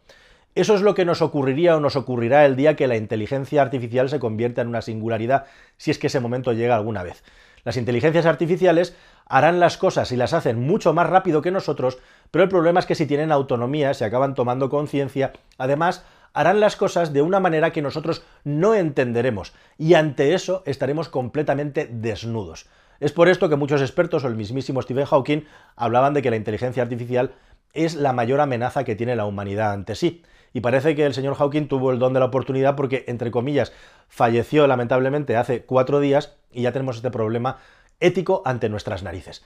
Eso 0.54 0.74
es 0.74 0.82
lo 0.82 0.94
que 0.94 1.04
nos 1.04 1.20
ocurriría 1.20 1.76
o 1.76 1.80
nos 1.80 1.96
ocurrirá 1.96 2.46
el 2.46 2.54
día 2.54 2.76
que 2.76 2.86
la 2.86 2.96
inteligencia 2.96 3.60
artificial 3.60 4.08
se 4.08 4.20
convierta 4.20 4.62
en 4.62 4.68
una 4.68 4.82
singularidad, 4.82 5.46
si 5.76 5.90
es 5.90 5.98
que 5.98 6.06
ese 6.06 6.20
momento 6.20 6.52
llega 6.52 6.76
alguna 6.76 7.02
vez. 7.02 7.24
Las 7.64 7.76
inteligencias 7.76 8.26
artificiales 8.26 8.94
harán 9.26 9.58
las 9.58 9.78
cosas 9.78 10.12
y 10.12 10.16
las 10.16 10.32
hacen 10.32 10.60
mucho 10.60 10.92
más 10.92 11.08
rápido 11.08 11.42
que 11.42 11.50
nosotros, 11.50 11.98
pero 12.30 12.44
el 12.44 12.50
problema 12.50 12.78
es 12.78 12.86
que 12.86 12.94
si 12.94 13.06
tienen 13.06 13.32
autonomía, 13.32 13.94
se 13.94 14.04
acaban 14.04 14.34
tomando 14.34 14.68
conciencia, 14.68 15.32
además 15.58 16.04
harán 16.34 16.60
las 16.60 16.76
cosas 16.76 17.12
de 17.12 17.22
una 17.22 17.40
manera 17.40 17.72
que 17.72 17.80
nosotros 17.80 18.24
no 18.42 18.74
entenderemos 18.74 19.54
y 19.78 19.94
ante 19.94 20.34
eso 20.34 20.62
estaremos 20.66 21.08
completamente 21.08 21.88
desnudos. 21.90 22.66
Es 23.00 23.12
por 23.12 23.28
esto 23.28 23.48
que 23.48 23.56
muchos 23.56 23.80
expertos 23.80 24.24
o 24.24 24.28
el 24.28 24.36
mismísimo 24.36 24.82
Stephen 24.82 25.06
Hawking 25.06 25.44
hablaban 25.76 26.12
de 26.12 26.22
que 26.22 26.30
la 26.30 26.36
inteligencia 26.36 26.82
artificial 26.82 27.32
es 27.72 27.94
la 27.94 28.12
mayor 28.12 28.40
amenaza 28.40 28.84
que 28.84 28.96
tiene 28.96 29.16
la 29.16 29.26
humanidad 29.26 29.72
ante 29.72 29.94
sí. 29.94 30.22
Y 30.52 30.60
parece 30.60 30.94
que 30.94 31.04
el 31.04 31.14
señor 31.14 31.34
Hawking 31.34 31.66
tuvo 31.66 31.90
el 31.90 31.98
don 31.98 32.12
de 32.12 32.20
la 32.20 32.26
oportunidad 32.26 32.76
porque, 32.76 33.04
entre 33.08 33.32
comillas, 33.32 33.72
falleció 34.08 34.68
lamentablemente 34.68 35.36
hace 35.36 35.62
cuatro 35.62 35.98
días 35.98 36.36
y 36.52 36.62
ya 36.62 36.72
tenemos 36.72 36.96
este 36.96 37.10
problema 37.10 37.58
ético 37.98 38.42
ante 38.44 38.68
nuestras 38.68 39.02
narices. 39.02 39.44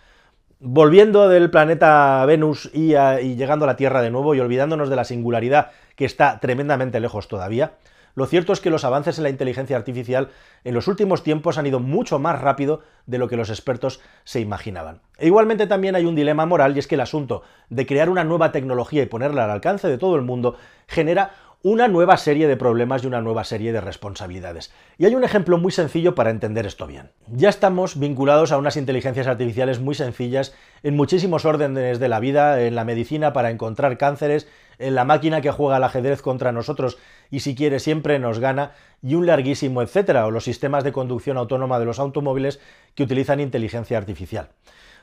Volviendo 0.60 1.28
del 1.28 1.50
planeta 1.50 2.24
Venus 2.26 2.70
y, 2.74 2.94
y, 2.94 3.36
llegando 3.36 3.64
a 3.64 3.68
la 3.68 3.76
Tierra 3.76 4.02
de 4.02 4.10
nuevo 4.10 4.34
y 4.34 4.40
olvidándonos 4.40 4.90
de 4.90 4.96
la 4.96 5.04
singularidad 5.04 5.70
que 5.98 6.04
está 6.04 6.38
tremendamente 6.38 7.00
lejos 7.00 7.26
todavía, 7.26 7.72
lo 8.14 8.26
cierto 8.26 8.52
es 8.52 8.60
que 8.60 8.70
los 8.70 8.84
avances 8.84 9.18
en 9.18 9.24
la 9.24 9.30
inteligencia 9.30 9.76
artificial 9.76 10.30
en 10.64 10.74
los 10.74 10.88
últimos 10.88 11.22
tiempos 11.22 11.58
han 11.58 11.66
ido 11.66 11.80
mucho 11.80 12.18
más 12.18 12.40
rápido 12.40 12.82
de 13.06 13.18
lo 13.18 13.28
que 13.28 13.36
los 13.36 13.50
expertos 13.50 14.00
se 14.24 14.40
imaginaban. 14.40 15.00
E 15.18 15.26
igualmente 15.26 15.66
también 15.66 15.94
hay 15.94 16.04
un 16.04 16.14
dilema 16.14 16.46
moral 16.46 16.74
y 16.74 16.78
es 16.78 16.86
que 16.86 16.94
el 16.94 17.00
asunto 17.00 17.42
de 17.68 17.86
crear 17.86 18.08
una 18.08 18.24
nueva 18.24 18.50
tecnología 18.50 19.02
y 19.02 19.06
ponerla 19.06 19.44
al 19.44 19.50
alcance 19.50 19.88
de 19.88 19.98
todo 19.98 20.16
el 20.16 20.22
mundo 20.22 20.56
genera 20.86 21.32
una 21.62 21.88
nueva 21.88 22.16
serie 22.16 22.46
de 22.46 22.56
problemas 22.56 23.02
y 23.02 23.08
una 23.08 23.20
nueva 23.20 23.42
serie 23.42 23.72
de 23.72 23.80
responsabilidades. 23.80 24.72
Y 24.96 25.06
hay 25.06 25.16
un 25.16 25.24
ejemplo 25.24 25.58
muy 25.58 25.72
sencillo 25.72 26.14
para 26.14 26.30
entender 26.30 26.66
esto 26.66 26.86
bien. 26.86 27.10
Ya 27.26 27.48
estamos 27.48 27.98
vinculados 27.98 28.52
a 28.52 28.58
unas 28.58 28.76
inteligencias 28.76 29.26
artificiales 29.26 29.80
muy 29.80 29.96
sencillas 29.96 30.54
en 30.84 30.96
muchísimos 30.96 31.44
órdenes 31.44 31.98
de 31.98 32.08
la 32.08 32.20
vida, 32.20 32.62
en 32.62 32.76
la 32.76 32.84
medicina 32.84 33.32
para 33.32 33.50
encontrar 33.50 33.98
cánceres, 33.98 34.48
la 34.78 35.04
máquina 35.04 35.40
que 35.40 35.50
juega 35.50 35.76
al 35.76 35.84
ajedrez 35.84 36.22
contra 36.22 36.52
nosotros 36.52 36.98
y 37.30 37.40
si 37.40 37.54
quiere 37.54 37.80
siempre 37.80 38.18
nos 38.18 38.38
gana, 38.38 38.72
y 39.02 39.14
un 39.14 39.26
larguísimo 39.26 39.82
etcétera, 39.82 40.26
o 40.26 40.30
los 40.30 40.44
sistemas 40.44 40.84
de 40.84 40.92
conducción 40.92 41.36
autónoma 41.36 41.78
de 41.78 41.84
los 41.84 41.98
automóviles 41.98 42.60
que 42.94 43.02
utilizan 43.02 43.40
inteligencia 43.40 43.98
artificial. 43.98 44.50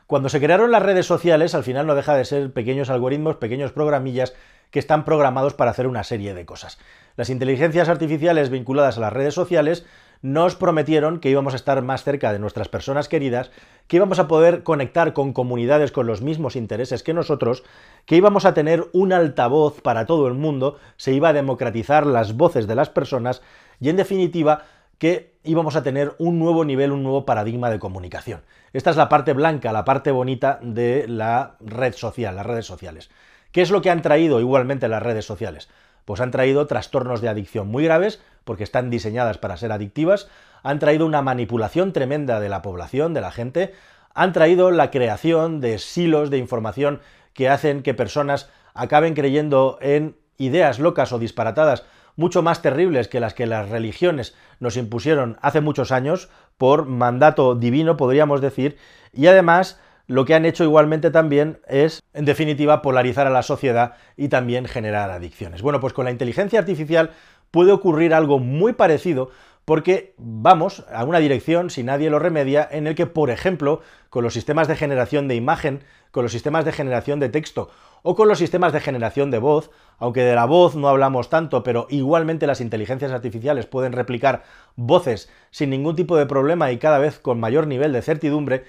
Cuando 0.08 0.30
se 0.30 0.40
crearon 0.40 0.72
las 0.72 0.84
redes 0.84 1.08
sociales, 1.08 1.56
al 1.56 1.64
final 1.64 1.88
no 1.88 1.96
deja 1.96 2.16
de 2.16 2.26
ser 2.26 2.54
pequeños 2.54 2.90
algoritmos, 2.90 3.38
pequeños 3.38 3.72
programillas 3.72 4.36
que 4.70 4.80
están 4.80 5.06
programados 5.06 5.54
para 5.54 5.72
hacer 5.72 5.88
una 5.88 6.04
serie 6.04 6.34
de 6.34 6.46
cosas. 6.46 6.78
Las 7.16 7.30
inteligencias 7.30 7.90
artificiales 7.90 8.50
vinculadas 8.50 8.98
a 8.98 9.02
las 9.02 9.14
redes 9.14 9.34
sociales 9.34 9.86
nos 10.26 10.56
prometieron 10.56 11.20
que 11.20 11.30
íbamos 11.30 11.54
a 11.54 11.56
estar 11.56 11.80
más 11.84 12.04
cerca 12.04 12.34
de 12.34 12.40
nuestras 12.40 12.68
personas 12.68 13.08
queridas, 13.08 13.52
que 13.88 13.98
íbamos 13.98 14.18
a 14.18 14.28
poder 14.28 14.64
conectar 14.64 15.14
con 15.14 15.34
comunidades 15.34 15.92
con 15.92 16.08
los 16.08 16.24
mismos 16.24 16.56
intereses 16.56 17.04
que 17.04 17.14
nosotros, 17.14 17.64
que 18.08 18.16
íbamos 18.16 18.44
a 18.46 18.56
tener 18.56 18.90
un 18.92 19.14
altavoz 19.14 19.82
para 19.82 20.08
todo 20.08 20.28
el 20.28 20.34
mundo, 20.34 20.80
se 20.98 21.14
iba 21.14 21.30
a 21.30 21.34
democratizar 21.34 22.08
las 22.08 22.36
voces 22.36 22.66
de 22.66 22.74
las 22.74 22.90
personas 22.90 23.44
y 23.80 23.90
en 23.90 23.98
definitiva 23.98 24.64
que 24.98 25.36
íbamos 25.44 25.76
a 25.76 25.84
tener 25.84 26.16
un 26.18 26.40
nuevo 26.40 26.66
nivel, 26.66 26.92
un 26.92 27.04
nuevo 27.04 27.24
paradigma 27.24 27.70
de 27.70 27.78
comunicación. 27.78 28.42
Esta 28.74 28.90
es 28.90 28.96
la 28.96 29.10
parte 29.10 29.34
blanca, 29.34 29.72
la 29.72 29.86
parte 29.86 30.10
bonita 30.10 30.58
de 30.64 31.08
la 31.08 31.56
red 31.60 31.94
social, 31.94 32.36
las 32.36 32.48
redes 32.48 32.66
sociales. 32.66 33.12
¿Qué 33.52 33.62
es 33.62 33.70
lo 33.70 33.84
que 33.84 33.92
han 33.92 34.02
traído 34.02 34.40
igualmente 34.40 34.88
las 34.88 35.04
redes 35.04 35.26
sociales? 35.26 35.70
Pues 36.06 36.22
han 36.22 36.32
traído 36.32 36.68
trastornos 36.68 37.22
de 37.22 37.30
adicción 37.30 37.68
muy 37.68 37.84
graves, 37.84 38.22
porque 38.44 38.64
están 38.64 38.90
diseñadas 38.90 39.38
para 39.38 39.58
ser 39.58 39.72
adictivas, 39.72 40.30
han 40.64 40.80
traído 40.80 41.06
una 41.06 41.22
manipulación 41.22 41.94
tremenda 41.94 42.40
de 42.40 42.50
la 42.50 42.62
población, 42.62 43.14
de 43.14 43.22
la 43.22 43.32
gente, 43.32 43.74
han 44.14 44.32
traído 44.32 44.72
la 44.72 44.92
creación 44.92 45.60
de 45.60 45.78
silos 45.78 46.30
de 46.30 46.38
información 46.38 47.02
que 47.34 47.50
hacen 47.50 47.84
que 47.84 47.94
personas 47.94 48.50
acaben 48.74 49.14
creyendo 49.14 49.78
en 49.82 50.16
ideas 50.38 50.80
locas 50.80 51.12
o 51.12 51.20
disparatadas 51.20 51.84
mucho 52.16 52.42
más 52.42 52.62
terribles 52.62 53.08
que 53.08 53.20
las 53.20 53.34
que 53.34 53.46
las 53.46 53.70
religiones 53.70 54.36
nos 54.60 54.78
impusieron 54.78 55.38
hace 55.42 55.62
muchos 55.62 55.92
años, 55.92 56.30
por 56.58 56.86
mandato 56.86 57.56
divino, 57.56 57.98
podríamos 57.98 58.42
decir, 58.42 58.78
y 59.12 59.28
además 59.28 59.80
lo 60.08 60.26
que 60.26 60.36
han 60.36 60.46
hecho 60.46 60.64
igualmente 60.64 61.12
también 61.12 61.60
es, 61.68 62.02
en 62.14 62.26
definitiva, 62.26 62.82
polarizar 62.82 63.28
a 63.28 63.32
la 63.32 63.44
sociedad 63.44 63.94
y 64.18 64.28
también 64.28 64.66
generar 64.66 65.10
adicciones. 65.10 65.62
Bueno, 65.62 65.80
pues 65.80 65.94
con 65.94 66.06
la 66.06 66.12
inteligencia 66.12 66.60
artificial 66.60 67.12
puede 67.52 67.72
ocurrir 67.72 68.14
algo 68.14 68.40
muy 68.40 68.74
parecido 68.74 69.30
porque 69.66 70.14
vamos 70.18 70.86
a 70.94 71.04
una 71.06 71.18
dirección, 71.18 71.72
si 71.72 71.82
nadie 71.82 72.12
lo 72.12 72.20
remedia, 72.20 72.68
en 72.72 72.86
el 72.86 72.94
que, 72.94 73.08
por 73.08 73.32
ejemplo, 73.32 73.82
con 74.12 74.24
los 74.24 74.34
sistemas 74.34 74.68
de 74.68 74.76
generación 74.76 75.28
de 75.28 75.36
imagen, 75.36 75.84
con 76.12 76.22
los 76.24 76.32
sistemas 76.32 76.66
de 76.66 76.72
generación 76.72 77.20
de 77.20 77.30
texto 77.30 77.70
o 78.04 78.16
con 78.16 78.28
los 78.28 78.38
sistemas 78.38 78.72
de 78.72 78.80
generación 78.80 79.32
de 79.32 79.40
voz, 79.40 79.72
aunque 79.98 80.22
de 80.22 80.36
la 80.36 80.46
voz 80.46 80.76
no 80.76 80.88
hablamos 80.88 81.32
tanto, 81.32 81.64
pero 81.64 81.88
igualmente 81.90 82.46
las 82.46 82.62
inteligencias 82.62 83.12
artificiales 83.12 83.66
pueden 83.66 83.94
replicar 83.94 84.44
voces 84.76 85.32
sin 85.50 85.72
ningún 85.72 85.96
tipo 85.96 86.16
de 86.16 86.28
problema 86.28 86.72
y 86.72 86.78
cada 86.78 87.00
vez 87.00 87.18
con 87.20 87.40
mayor 87.40 87.66
nivel 87.66 87.92
de 87.92 88.04
certidumbre, 88.04 88.66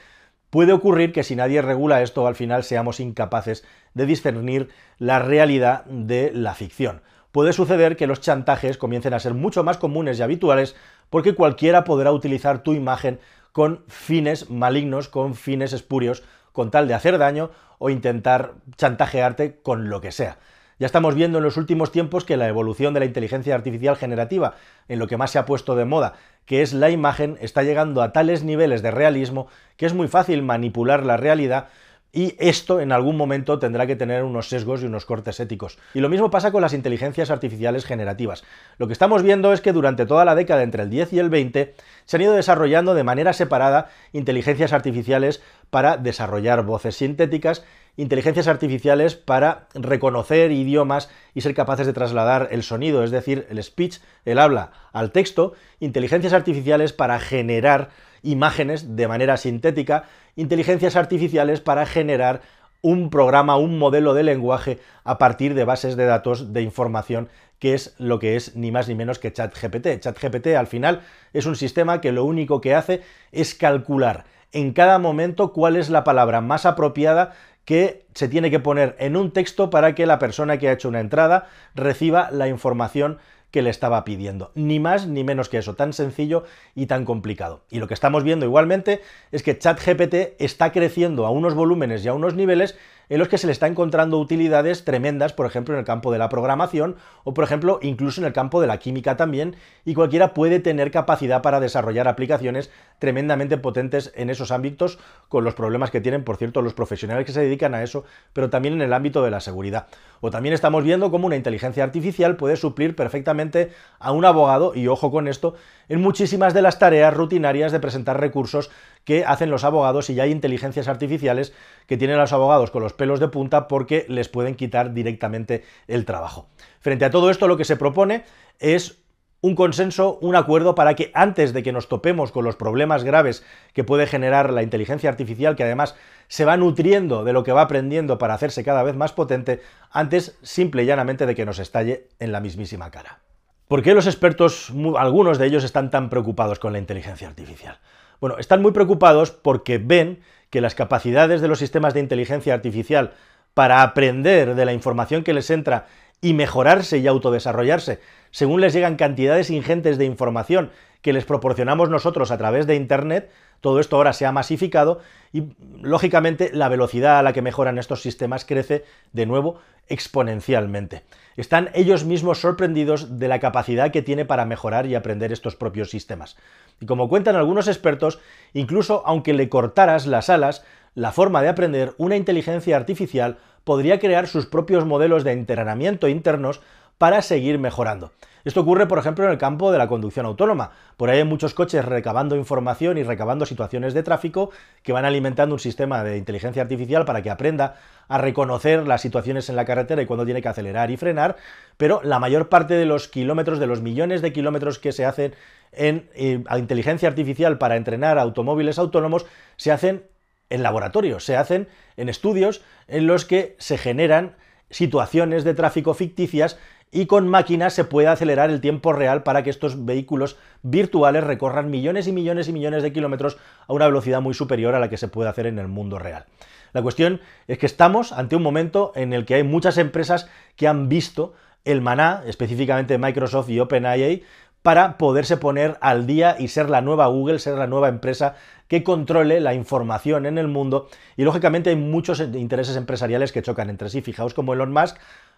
puede 0.50 0.72
ocurrir 0.72 1.12
que 1.12 1.22
si 1.22 1.36
nadie 1.36 1.62
regula 1.62 2.02
esto, 2.02 2.26
al 2.26 2.34
final 2.34 2.64
seamos 2.64 3.00
incapaces 3.00 3.64
de 3.94 4.06
discernir 4.06 4.68
la 4.98 5.18
realidad 5.18 5.84
de 5.86 6.30
la 6.32 6.54
ficción. 6.54 7.02
Puede 7.32 7.52
suceder 7.52 7.96
que 7.96 8.06
los 8.06 8.20
chantajes 8.20 8.78
comiencen 8.78 9.12
a 9.12 9.20
ser 9.20 9.34
mucho 9.34 9.62
más 9.62 9.76
comunes 9.76 10.18
y 10.18 10.22
habituales 10.22 10.74
porque 11.10 11.34
cualquiera 11.34 11.84
podrá 11.84 12.12
utilizar 12.12 12.62
tu 12.62 12.72
imagen 12.72 13.20
con 13.52 13.84
fines 13.88 14.50
malignos, 14.50 15.08
con 15.08 15.34
fines 15.34 15.72
espurios, 15.72 16.22
con 16.52 16.70
tal 16.70 16.88
de 16.88 16.94
hacer 16.94 17.18
daño 17.18 17.50
o 17.78 17.90
intentar 17.90 18.54
chantajearte 18.76 19.60
con 19.60 19.90
lo 19.90 20.00
que 20.00 20.12
sea. 20.12 20.38
Ya 20.78 20.86
estamos 20.86 21.14
viendo 21.14 21.38
en 21.38 21.44
los 21.44 21.56
últimos 21.56 21.90
tiempos 21.90 22.24
que 22.24 22.36
la 22.36 22.48
evolución 22.48 22.92
de 22.92 23.00
la 23.00 23.06
inteligencia 23.06 23.54
artificial 23.54 23.96
generativa, 23.96 24.56
en 24.88 24.98
lo 24.98 25.06
que 25.06 25.16
más 25.16 25.30
se 25.30 25.38
ha 25.38 25.46
puesto 25.46 25.74
de 25.74 25.86
moda, 25.86 26.14
que 26.46 26.62
es 26.62 26.72
la 26.72 26.90
imagen, 26.90 27.36
está 27.40 27.62
llegando 27.62 28.02
a 28.02 28.12
tales 28.12 28.42
niveles 28.42 28.80
de 28.80 28.90
realismo 28.90 29.48
que 29.76 29.84
es 29.84 29.92
muy 29.92 30.08
fácil 30.08 30.42
manipular 30.42 31.04
la 31.04 31.16
realidad 31.16 31.68
y 32.12 32.34
esto 32.38 32.80
en 32.80 32.92
algún 32.92 33.16
momento 33.16 33.58
tendrá 33.58 33.86
que 33.86 33.96
tener 33.96 34.24
unos 34.24 34.48
sesgos 34.48 34.82
y 34.82 34.86
unos 34.86 35.04
cortes 35.04 35.38
éticos. 35.38 35.78
Y 35.92 36.00
lo 36.00 36.08
mismo 36.08 36.30
pasa 36.30 36.50
con 36.50 36.62
las 36.62 36.72
inteligencias 36.72 37.30
artificiales 37.30 37.84
generativas. 37.84 38.44
Lo 38.78 38.86
que 38.86 38.94
estamos 38.94 39.22
viendo 39.22 39.52
es 39.52 39.60
que 39.60 39.72
durante 39.72 40.06
toda 40.06 40.24
la 40.24 40.34
década 40.34 40.62
entre 40.62 40.84
el 40.84 40.90
10 40.90 41.12
y 41.12 41.18
el 41.18 41.28
20 41.28 41.74
se 42.04 42.16
han 42.16 42.22
ido 42.22 42.32
desarrollando 42.32 42.94
de 42.94 43.04
manera 43.04 43.32
separada 43.32 43.90
inteligencias 44.12 44.72
artificiales 44.72 45.42
para 45.70 45.96
desarrollar 45.96 46.64
voces 46.64 46.96
sintéticas, 46.96 47.64
inteligencias 47.96 48.48
artificiales 48.48 49.14
para 49.14 49.68
reconocer 49.74 50.52
idiomas 50.52 51.10
y 51.34 51.40
ser 51.40 51.54
capaces 51.54 51.86
de 51.86 51.92
trasladar 51.92 52.48
el 52.50 52.62
sonido, 52.62 53.04
es 53.04 53.10
decir, 53.10 53.46
el 53.50 53.62
speech, 53.62 53.98
el 54.24 54.38
habla, 54.38 54.70
al 54.92 55.12
texto, 55.12 55.54
inteligencias 55.80 56.32
artificiales 56.32 56.92
para 56.92 57.18
generar 57.18 57.90
imágenes 58.26 58.96
de 58.96 59.08
manera 59.08 59.36
sintética, 59.36 60.04
inteligencias 60.34 60.96
artificiales 60.96 61.60
para 61.60 61.86
generar 61.86 62.42
un 62.82 63.10
programa, 63.10 63.56
un 63.56 63.78
modelo 63.78 64.14
de 64.14 64.22
lenguaje 64.22 64.78
a 65.04 65.18
partir 65.18 65.54
de 65.54 65.64
bases 65.64 65.96
de 65.96 66.04
datos 66.04 66.52
de 66.52 66.62
información, 66.62 67.28
que 67.58 67.74
es 67.74 67.94
lo 67.98 68.18
que 68.18 68.36
es 68.36 68.54
ni 68.54 68.70
más 68.70 68.88
ni 68.88 68.94
menos 68.94 69.18
que 69.18 69.32
ChatGPT. 69.32 70.00
ChatGPT 70.00 70.48
al 70.48 70.66
final 70.66 71.00
es 71.32 71.46
un 71.46 71.56
sistema 71.56 72.00
que 72.00 72.12
lo 72.12 72.24
único 72.24 72.60
que 72.60 72.74
hace 72.74 73.02
es 73.32 73.54
calcular 73.54 74.24
en 74.52 74.72
cada 74.72 74.98
momento 74.98 75.52
cuál 75.52 75.76
es 75.76 75.90
la 75.90 76.04
palabra 76.04 76.40
más 76.40 76.66
apropiada 76.66 77.34
que 77.64 78.06
se 78.14 78.28
tiene 78.28 78.50
que 78.50 78.60
poner 78.60 78.94
en 79.00 79.16
un 79.16 79.32
texto 79.32 79.70
para 79.70 79.94
que 79.94 80.06
la 80.06 80.20
persona 80.20 80.58
que 80.58 80.68
ha 80.68 80.72
hecho 80.72 80.88
una 80.88 81.00
entrada 81.00 81.48
reciba 81.74 82.30
la 82.30 82.46
información 82.48 83.18
que 83.50 83.62
le 83.62 83.70
estaba 83.70 84.04
pidiendo. 84.04 84.50
Ni 84.54 84.80
más 84.80 85.06
ni 85.06 85.24
menos 85.24 85.48
que 85.48 85.58
eso, 85.58 85.74
tan 85.74 85.92
sencillo 85.92 86.44
y 86.74 86.86
tan 86.86 87.04
complicado. 87.04 87.62
Y 87.70 87.78
lo 87.78 87.88
que 87.88 87.94
estamos 87.94 88.24
viendo 88.24 88.44
igualmente 88.46 89.00
es 89.32 89.42
que 89.42 89.58
ChatGPT 89.58 90.40
está 90.40 90.72
creciendo 90.72 91.26
a 91.26 91.30
unos 91.30 91.54
volúmenes 91.54 92.04
y 92.04 92.08
a 92.08 92.14
unos 92.14 92.34
niveles 92.34 92.76
en 93.08 93.18
los 93.18 93.28
que 93.28 93.38
se 93.38 93.46
le 93.46 93.52
está 93.52 93.66
encontrando 93.66 94.18
utilidades 94.18 94.84
tremendas, 94.84 95.32
por 95.32 95.46
ejemplo, 95.46 95.74
en 95.74 95.80
el 95.80 95.86
campo 95.86 96.12
de 96.12 96.18
la 96.18 96.28
programación 96.28 96.96
o, 97.24 97.34
por 97.34 97.44
ejemplo, 97.44 97.78
incluso 97.82 98.20
en 98.20 98.26
el 98.26 98.32
campo 98.32 98.60
de 98.60 98.66
la 98.66 98.78
química 98.78 99.16
también, 99.16 99.56
y 99.84 99.94
cualquiera 99.94 100.34
puede 100.34 100.60
tener 100.60 100.90
capacidad 100.90 101.42
para 101.42 101.60
desarrollar 101.60 102.08
aplicaciones 102.08 102.70
tremendamente 102.98 103.58
potentes 103.58 104.12
en 104.16 104.30
esos 104.30 104.50
ámbitos, 104.50 104.98
con 105.28 105.44
los 105.44 105.54
problemas 105.54 105.90
que 105.90 106.00
tienen, 106.00 106.24
por 106.24 106.36
cierto, 106.36 106.62
los 106.62 106.74
profesionales 106.74 107.26
que 107.26 107.32
se 107.32 107.40
dedican 107.40 107.74
a 107.74 107.82
eso, 107.82 108.04
pero 108.32 108.50
también 108.50 108.74
en 108.74 108.82
el 108.82 108.92
ámbito 108.92 109.22
de 109.22 109.30
la 109.30 109.40
seguridad. 109.40 109.86
O 110.20 110.30
también 110.30 110.54
estamos 110.54 110.82
viendo 110.82 111.10
cómo 111.10 111.26
una 111.26 111.36
inteligencia 111.36 111.84
artificial 111.84 112.36
puede 112.36 112.56
suplir 112.56 112.96
perfectamente 112.96 113.70
a 113.98 114.12
un 114.12 114.24
abogado, 114.24 114.74
y 114.74 114.88
ojo 114.88 115.10
con 115.10 115.28
esto, 115.28 115.54
en 115.88 116.00
muchísimas 116.00 116.54
de 116.54 116.62
las 116.62 116.78
tareas 116.78 117.14
rutinarias 117.14 117.70
de 117.70 117.80
presentar 117.80 118.20
recursos 118.20 118.70
que 119.06 119.24
hacen 119.24 119.50
los 119.50 119.64
abogados 119.64 120.10
y 120.10 120.14
ya 120.14 120.24
hay 120.24 120.32
inteligencias 120.32 120.88
artificiales 120.88 121.54
que 121.86 121.96
tienen 121.96 122.18
a 122.18 122.22
los 122.22 122.32
abogados 122.34 122.70
con 122.70 122.82
los 122.82 122.92
pelos 122.92 123.20
de 123.20 123.28
punta 123.28 123.68
porque 123.68 124.04
les 124.08 124.28
pueden 124.28 124.56
quitar 124.56 124.92
directamente 124.92 125.62
el 125.86 126.04
trabajo. 126.04 126.48
Frente 126.80 127.06
a 127.06 127.10
todo 127.10 127.30
esto 127.30 127.48
lo 127.48 127.56
que 127.56 127.64
se 127.64 127.76
propone 127.76 128.24
es 128.58 128.98
un 129.42 129.54
consenso, 129.54 130.18
un 130.20 130.34
acuerdo 130.34 130.74
para 130.74 130.94
que 130.94 131.12
antes 131.14 131.52
de 131.52 131.62
que 131.62 131.70
nos 131.70 131.88
topemos 131.88 132.32
con 132.32 132.44
los 132.44 132.56
problemas 132.56 133.04
graves 133.04 133.44
que 133.74 133.84
puede 133.84 134.08
generar 134.08 134.52
la 134.52 134.64
inteligencia 134.64 135.08
artificial, 135.08 135.54
que 135.54 135.62
además 135.62 135.94
se 136.26 136.44
va 136.44 136.56
nutriendo 136.56 137.22
de 137.22 137.32
lo 137.32 137.44
que 137.44 137.52
va 137.52 137.62
aprendiendo 137.62 138.18
para 138.18 138.34
hacerse 138.34 138.64
cada 138.64 138.82
vez 138.82 138.96
más 138.96 139.12
potente, 139.12 139.62
antes 139.92 140.36
simple 140.42 140.82
y 140.82 140.86
llanamente 140.86 141.26
de 141.26 141.36
que 141.36 141.46
nos 141.46 141.60
estalle 141.60 142.08
en 142.18 142.32
la 142.32 142.40
mismísima 142.40 142.90
cara. 142.90 143.20
¿Por 143.68 143.82
qué 143.82 143.94
los 143.94 144.06
expertos, 144.06 144.72
algunos 144.96 145.38
de 145.38 145.46
ellos, 145.46 145.62
están 145.62 145.90
tan 145.90 146.10
preocupados 146.10 146.58
con 146.58 146.72
la 146.72 146.80
inteligencia 146.80 147.28
artificial? 147.28 147.78
Bueno, 148.20 148.38
están 148.38 148.62
muy 148.62 148.72
preocupados 148.72 149.30
porque 149.30 149.78
ven 149.78 150.20
que 150.50 150.60
las 150.60 150.74
capacidades 150.74 151.40
de 151.40 151.48
los 151.48 151.58
sistemas 151.58 151.94
de 151.94 152.00
inteligencia 152.00 152.54
artificial 152.54 153.12
para 153.54 153.82
aprender 153.82 154.54
de 154.54 154.64
la 154.64 154.72
información 154.72 155.22
que 155.22 155.34
les 155.34 155.50
entra 155.50 155.86
y 156.20 156.34
mejorarse 156.34 156.98
y 156.98 157.06
autodesarrollarse 157.06 158.00
según 158.30 158.60
les 158.60 158.72
llegan 158.72 158.96
cantidades 158.96 159.50
ingentes 159.50 159.98
de 159.98 160.04
información 160.04 160.70
que 161.02 161.12
les 161.12 161.24
proporcionamos 161.24 161.90
nosotros 161.90 162.30
a 162.30 162.38
través 162.38 162.66
de 162.66 162.74
Internet, 162.74 163.30
todo 163.60 163.80
esto 163.80 163.96
ahora 163.96 164.12
se 164.12 164.26
ha 164.26 164.32
masificado 164.32 165.00
y, 165.32 165.44
lógicamente, 165.80 166.50
la 166.52 166.68
velocidad 166.68 167.18
a 167.18 167.22
la 167.22 167.32
que 167.32 167.42
mejoran 167.42 167.78
estos 167.78 168.02
sistemas 168.02 168.44
crece 168.44 168.84
de 169.12 169.26
nuevo 169.26 169.58
exponencialmente. 169.88 171.04
Están 171.36 171.70
ellos 171.74 172.04
mismos 172.04 172.40
sorprendidos 172.40 173.18
de 173.18 173.28
la 173.28 173.40
capacidad 173.40 173.90
que 173.92 174.02
tiene 174.02 174.24
para 174.24 174.44
mejorar 174.44 174.86
y 174.86 174.94
aprender 174.94 175.32
estos 175.32 175.56
propios 175.56 175.90
sistemas. 175.90 176.36
Y 176.80 176.86
como 176.86 177.08
cuentan 177.08 177.36
algunos 177.36 177.68
expertos, 177.68 178.18
incluso 178.52 179.02
aunque 179.06 179.32
le 179.32 179.48
cortaras 179.48 180.06
las 180.06 180.28
alas, 180.28 180.64
la 180.94 181.12
forma 181.12 181.42
de 181.42 181.48
aprender, 181.48 181.94
una 181.98 182.16
inteligencia 182.16 182.76
artificial 182.76 183.38
podría 183.64 183.98
crear 183.98 184.26
sus 184.26 184.46
propios 184.46 184.84
modelos 184.84 185.24
de 185.24 185.32
entrenamiento 185.32 186.08
internos 186.08 186.60
para 186.98 187.22
seguir 187.22 187.58
mejorando. 187.58 188.12
Esto 188.46 188.60
ocurre, 188.60 188.86
por 188.86 188.98
ejemplo, 188.98 189.24
en 189.24 189.32
el 189.32 189.38
campo 189.38 189.72
de 189.72 189.78
la 189.78 189.88
conducción 189.88 190.24
autónoma. 190.24 190.70
Por 190.96 191.10
ahí 191.10 191.18
hay 191.18 191.24
muchos 191.24 191.52
coches 191.52 191.84
recabando 191.84 192.36
información 192.36 192.96
y 192.96 193.02
recabando 193.02 193.44
situaciones 193.44 193.92
de 193.92 194.04
tráfico 194.04 194.50
que 194.84 194.92
van 194.92 195.04
alimentando 195.04 195.56
un 195.56 195.58
sistema 195.58 196.04
de 196.04 196.16
inteligencia 196.16 196.62
artificial 196.62 197.04
para 197.04 197.22
que 197.22 197.30
aprenda 197.30 197.74
a 198.06 198.18
reconocer 198.18 198.86
las 198.86 199.00
situaciones 199.00 199.48
en 199.48 199.56
la 199.56 199.64
carretera 199.64 200.00
y 200.00 200.06
cuando 200.06 200.24
tiene 200.24 200.42
que 200.42 200.48
acelerar 200.48 200.92
y 200.92 200.96
frenar, 200.96 201.34
pero 201.76 202.00
la 202.04 202.20
mayor 202.20 202.48
parte 202.48 202.74
de 202.74 202.86
los 202.86 203.08
kilómetros, 203.08 203.58
de 203.58 203.66
los 203.66 203.82
millones 203.82 204.22
de 204.22 204.32
kilómetros 204.32 204.78
que 204.78 204.92
se 204.92 205.04
hacen 205.04 205.34
en 205.72 206.08
eh, 206.14 206.44
inteligencia 206.56 207.08
artificial 207.08 207.58
para 207.58 207.74
entrenar 207.74 208.16
automóviles 208.16 208.78
autónomos, 208.78 209.26
se 209.56 209.72
hacen 209.72 210.04
en 210.50 210.62
laboratorios, 210.62 211.24
se 211.24 211.36
hacen 211.36 211.66
en 211.96 212.08
estudios 212.08 212.62
en 212.86 213.08
los 213.08 213.24
que 213.24 213.56
se 213.58 213.76
generan 213.76 214.36
situaciones 214.70 215.44
de 215.44 215.54
tráfico 215.54 215.94
ficticias 215.94 216.58
y 216.96 217.04
con 217.04 217.28
máquinas 217.28 217.74
se 217.74 217.84
puede 217.84 218.08
acelerar 218.08 218.48
el 218.48 218.62
tiempo 218.62 218.94
real 218.94 219.22
para 219.22 219.42
que 219.42 219.50
estos 219.50 219.84
vehículos 219.84 220.38
virtuales 220.62 221.24
recorran 221.24 221.70
millones 221.70 222.06
y 222.06 222.12
millones 222.12 222.48
y 222.48 222.54
millones 222.54 222.82
de 222.82 222.90
kilómetros 222.90 223.36
a 223.68 223.74
una 223.74 223.84
velocidad 223.84 224.22
muy 224.22 224.32
superior 224.32 224.74
a 224.74 224.80
la 224.80 224.88
que 224.88 224.96
se 224.96 225.08
puede 225.08 225.28
hacer 225.28 225.46
en 225.46 225.58
el 225.58 225.68
mundo 225.68 225.98
real. 225.98 226.24
La 226.72 226.80
cuestión 226.80 227.20
es 227.48 227.58
que 227.58 227.66
estamos 227.66 228.12
ante 228.12 228.34
un 228.34 228.42
momento 228.42 228.92
en 228.94 229.12
el 229.12 229.26
que 229.26 229.34
hay 229.34 229.42
muchas 229.42 229.76
empresas 229.76 230.30
que 230.56 230.68
han 230.68 230.88
visto 230.88 231.34
el 231.66 231.82
maná, 231.82 232.22
específicamente 232.24 232.96
Microsoft 232.96 233.50
y 233.50 233.60
OpenAI, 233.60 234.22
para 234.62 234.96
poderse 234.96 235.36
poner 235.36 235.76
al 235.82 236.06
día 236.06 236.36
y 236.38 236.48
ser 236.48 236.70
la 236.70 236.80
nueva 236.80 237.08
Google, 237.08 237.40
ser 237.40 237.58
la 237.58 237.66
nueva 237.66 237.88
empresa 237.88 238.36
que 238.68 238.82
controle 238.82 239.38
la 239.40 239.54
información 239.54 240.26
en 240.26 240.38
el 240.38 240.48
mundo. 240.48 240.88
Y 241.16 241.24
lógicamente 241.24 241.70
hay 241.70 241.76
muchos 241.76 242.20
intereses 242.20 242.74
empresariales 242.74 243.32
que 243.32 243.42
chocan 243.42 243.70
entre 243.70 243.90
sí. 243.90 244.00
Fijaos 244.00 244.34
como 244.34 244.54
Elon 244.54 244.72
Musk 244.72 244.96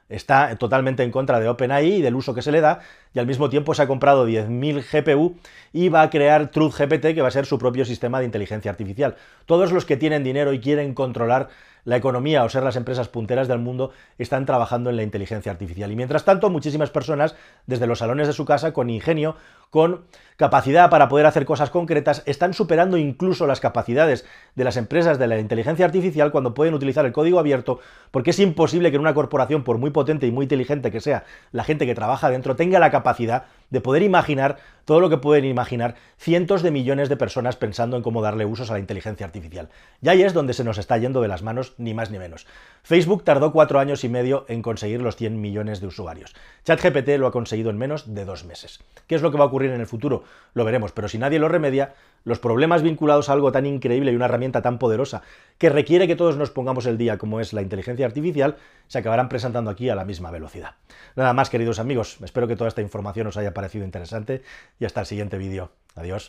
está 0.09 0.57
totalmente 0.57 1.03
en 1.03 1.11
contra 1.11 1.41
de 1.41 1.49
OpenAI 1.49 1.95
y 1.97 2.03
del 2.03 2.15
uso 2.15 2.35
que 2.35 2.43
se 2.43 2.53
le 2.53 2.61
da, 2.61 2.81
y 3.15 3.19
al 3.19 3.27
mismo 3.27 3.51
tiempo 3.51 3.75
se 3.75 3.83
ha 3.83 3.87
comprado 3.87 4.29
10.000 4.29 4.85
GPU 4.91 5.37
y 5.73 5.89
va 5.89 6.03
a 6.03 6.11
crear 6.11 6.51
TruthGPT, 6.51 7.15
que 7.15 7.23
va 7.23 7.29
a 7.29 7.33
ser 7.33 7.47
su 7.47 7.59
propio 7.59 7.85
sistema 7.85 8.19
de 8.19 8.25
inteligencia 8.25 8.71
artificial. 8.71 9.17
Todos 9.47 9.73
los 9.73 9.85
que 9.85 9.97
tienen 9.97 10.25
dinero 10.25 10.53
y 10.53 10.61
quieren 10.61 10.95
controlar 10.95 11.49
la 11.85 11.97
economía 11.97 12.45
o 12.45 12.49
ser 12.49 12.63
las 12.63 12.77
empresas 12.77 13.09
punteras 13.09 13.49
del 13.49 13.59
mundo 13.59 13.93
están 14.19 14.47
trabajando 14.47 14.91
en 14.91 14.97
la 14.97 15.03
inteligencia 15.03 15.53
artificial. 15.53 15.91
Y 15.91 15.97
mientras 15.97 16.25
tanto, 16.25 16.51
muchísimas 16.51 16.91
personas, 16.91 17.35
desde 17.67 17.87
los 17.87 17.99
salones 17.99 18.27
de 18.27 18.33
su 18.33 18.45
casa, 18.45 18.73
con 18.73 18.91
ingenio, 18.91 19.37
con 19.71 20.05
capacidad 20.37 20.89
para 20.89 21.09
poder 21.09 21.27
hacer 21.27 21.45
cosas 21.45 21.71
concretas, 21.71 22.23
están 22.27 22.55
superando 22.55 22.97
incluso 22.97 23.47
las 23.47 23.61
capacidades 23.61 24.25
de 24.55 24.65
las 24.65 24.77
empresas 24.77 25.19
de 25.19 25.27
la 25.27 25.39
inteligencia 25.39 25.85
artificial 25.85 26.31
cuando 26.31 26.55
pueden 26.55 26.75
utilizar 26.75 27.05
el 27.05 27.13
código 27.13 27.39
abierto, 27.39 27.81
porque 28.11 28.31
es 28.31 28.39
imposible 28.39 28.91
que 28.91 28.97
en 28.97 29.03
una 29.03 29.15
corporación, 29.15 29.65
por 29.65 29.79
muy 29.79 29.91
potente 29.91 30.27
y 30.27 30.31
muy 30.31 30.45
inteligente 30.45 30.91
que 30.91 31.01
sea 31.01 31.25
la 31.53 31.65
gente 31.65 31.87
que 31.87 31.95
trabaja 31.95 32.31
dentro, 32.31 32.57
tenga 32.57 32.79
la 32.79 32.91
capacidad 32.91 33.45
de 33.71 33.81
poder 33.81 34.03
imaginar 34.03 34.59
todo 34.85 35.01
lo 35.01 35.11
que 35.11 35.19
pueden 35.19 35.45
imaginar 35.45 35.97
cientos 36.17 36.63
de 36.63 36.71
millones 36.71 37.11
de 37.11 37.19
personas 37.19 37.57
pensando 37.57 37.99
en 37.99 38.03
cómo 38.03 38.23
darle 38.23 38.47
usos 38.47 38.71
a 38.71 38.73
la 38.73 38.79
inteligencia 38.79 39.27
artificial. 39.27 39.69
Y 40.01 40.09
ahí 40.09 40.23
es 40.23 40.33
donde 40.33 40.55
se 40.55 40.65
nos 40.65 40.79
está 40.79 40.97
yendo 40.97 41.21
de 41.21 41.29
las 41.29 41.43
manos, 41.43 41.75
ni 41.77 41.93
más 41.93 42.11
ni 42.11 42.19
menos. 42.19 42.47
Facebook 42.83 43.23
tardó 43.23 43.53
cuatro 43.53 43.81
años 43.81 44.03
y 44.05 44.09
medio 44.09 44.47
en 44.49 44.63
conseguir 44.63 45.03
los 45.03 45.17
100 45.17 45.43
millones 45.43 45.83
de 45.83 45.89
usuarios. 45.89 46.35
ChatGPT 46.65 47.19
lo 47.19 47.27
ha 47.27 47.33
conseguido 47.33 47.69
en 47.69 47.77
menos 47.77 48.15
de 48.15 48.25
dos 48.25 48.47
meses. 48.47 48.81
¿Qué 49.07 49.15
es 49.15 49.21
lo 49.21 49.31
que 49.31 49.37
va 49.37 49.45
a 49.45 49.49
ocurrir 49.49 49.73
en 49.73 49.81
el 49.81 49.87
futuro? 49.87 50.25
Lo 50.55 50.65
veremos, 50.65 50.93
pero 50.93 51.09
si 51.09 51.19
nadie 51.19 51.39
lo 51.39 51.49
remedia, 51.49 51.93
los 52.29 52.39
problemas 52.39 52.83
vinculados 52.83 53.29
a 53.29 53.33
algo 53.33 53.51
tan 53.51 53.67
increíble 53.67 54.13
y 54.13 54.17
una 54.17 54.27
herramienta 54.27 54.63
tan 54.63 54.79
poderosa 54.79 55.23
que 55.59 55.71
requiere 55.71 56.07
que 56.07 56.15
todos 56.15 56.37
nos 56.37 56.51
pongamos 56.51 56.87
el 56.87 56.99
día 56.99 57.19
como 57.19 57.41
es 57.41 57.53
la 57.53 57.63
inteligencia 57.63 58.07
artificial, 58.07 58.57
se 58.87 58.99
acabarán 58.99 59.29
presentando 59.29 59.71
aquí 59.71 59.89
a 59.89 59.95
la 59.95 60.05
misma 60.05 60.31
velocidad. 60.31 60.75
Nada 61.17 61.33
más, 61.33 61.51
queridos 61.51 61.79
amigos, 61.79 62.19
espero 62.23 62.47
que 62.47 62.57
toda 62.57 62.69
esta 62.69 62.83
información 62.83 63.27
os 63.27 63.37
haya 63.37 63.55
parecido 63.55 63.85
interesante 63.85 64.43
y 64.79 64.85
hasta 64.85 65.01
el 65.01 65.07
siguiente 65.07 65.39
vídeo. 65.39 65.71
Adiós. 65.97 66.27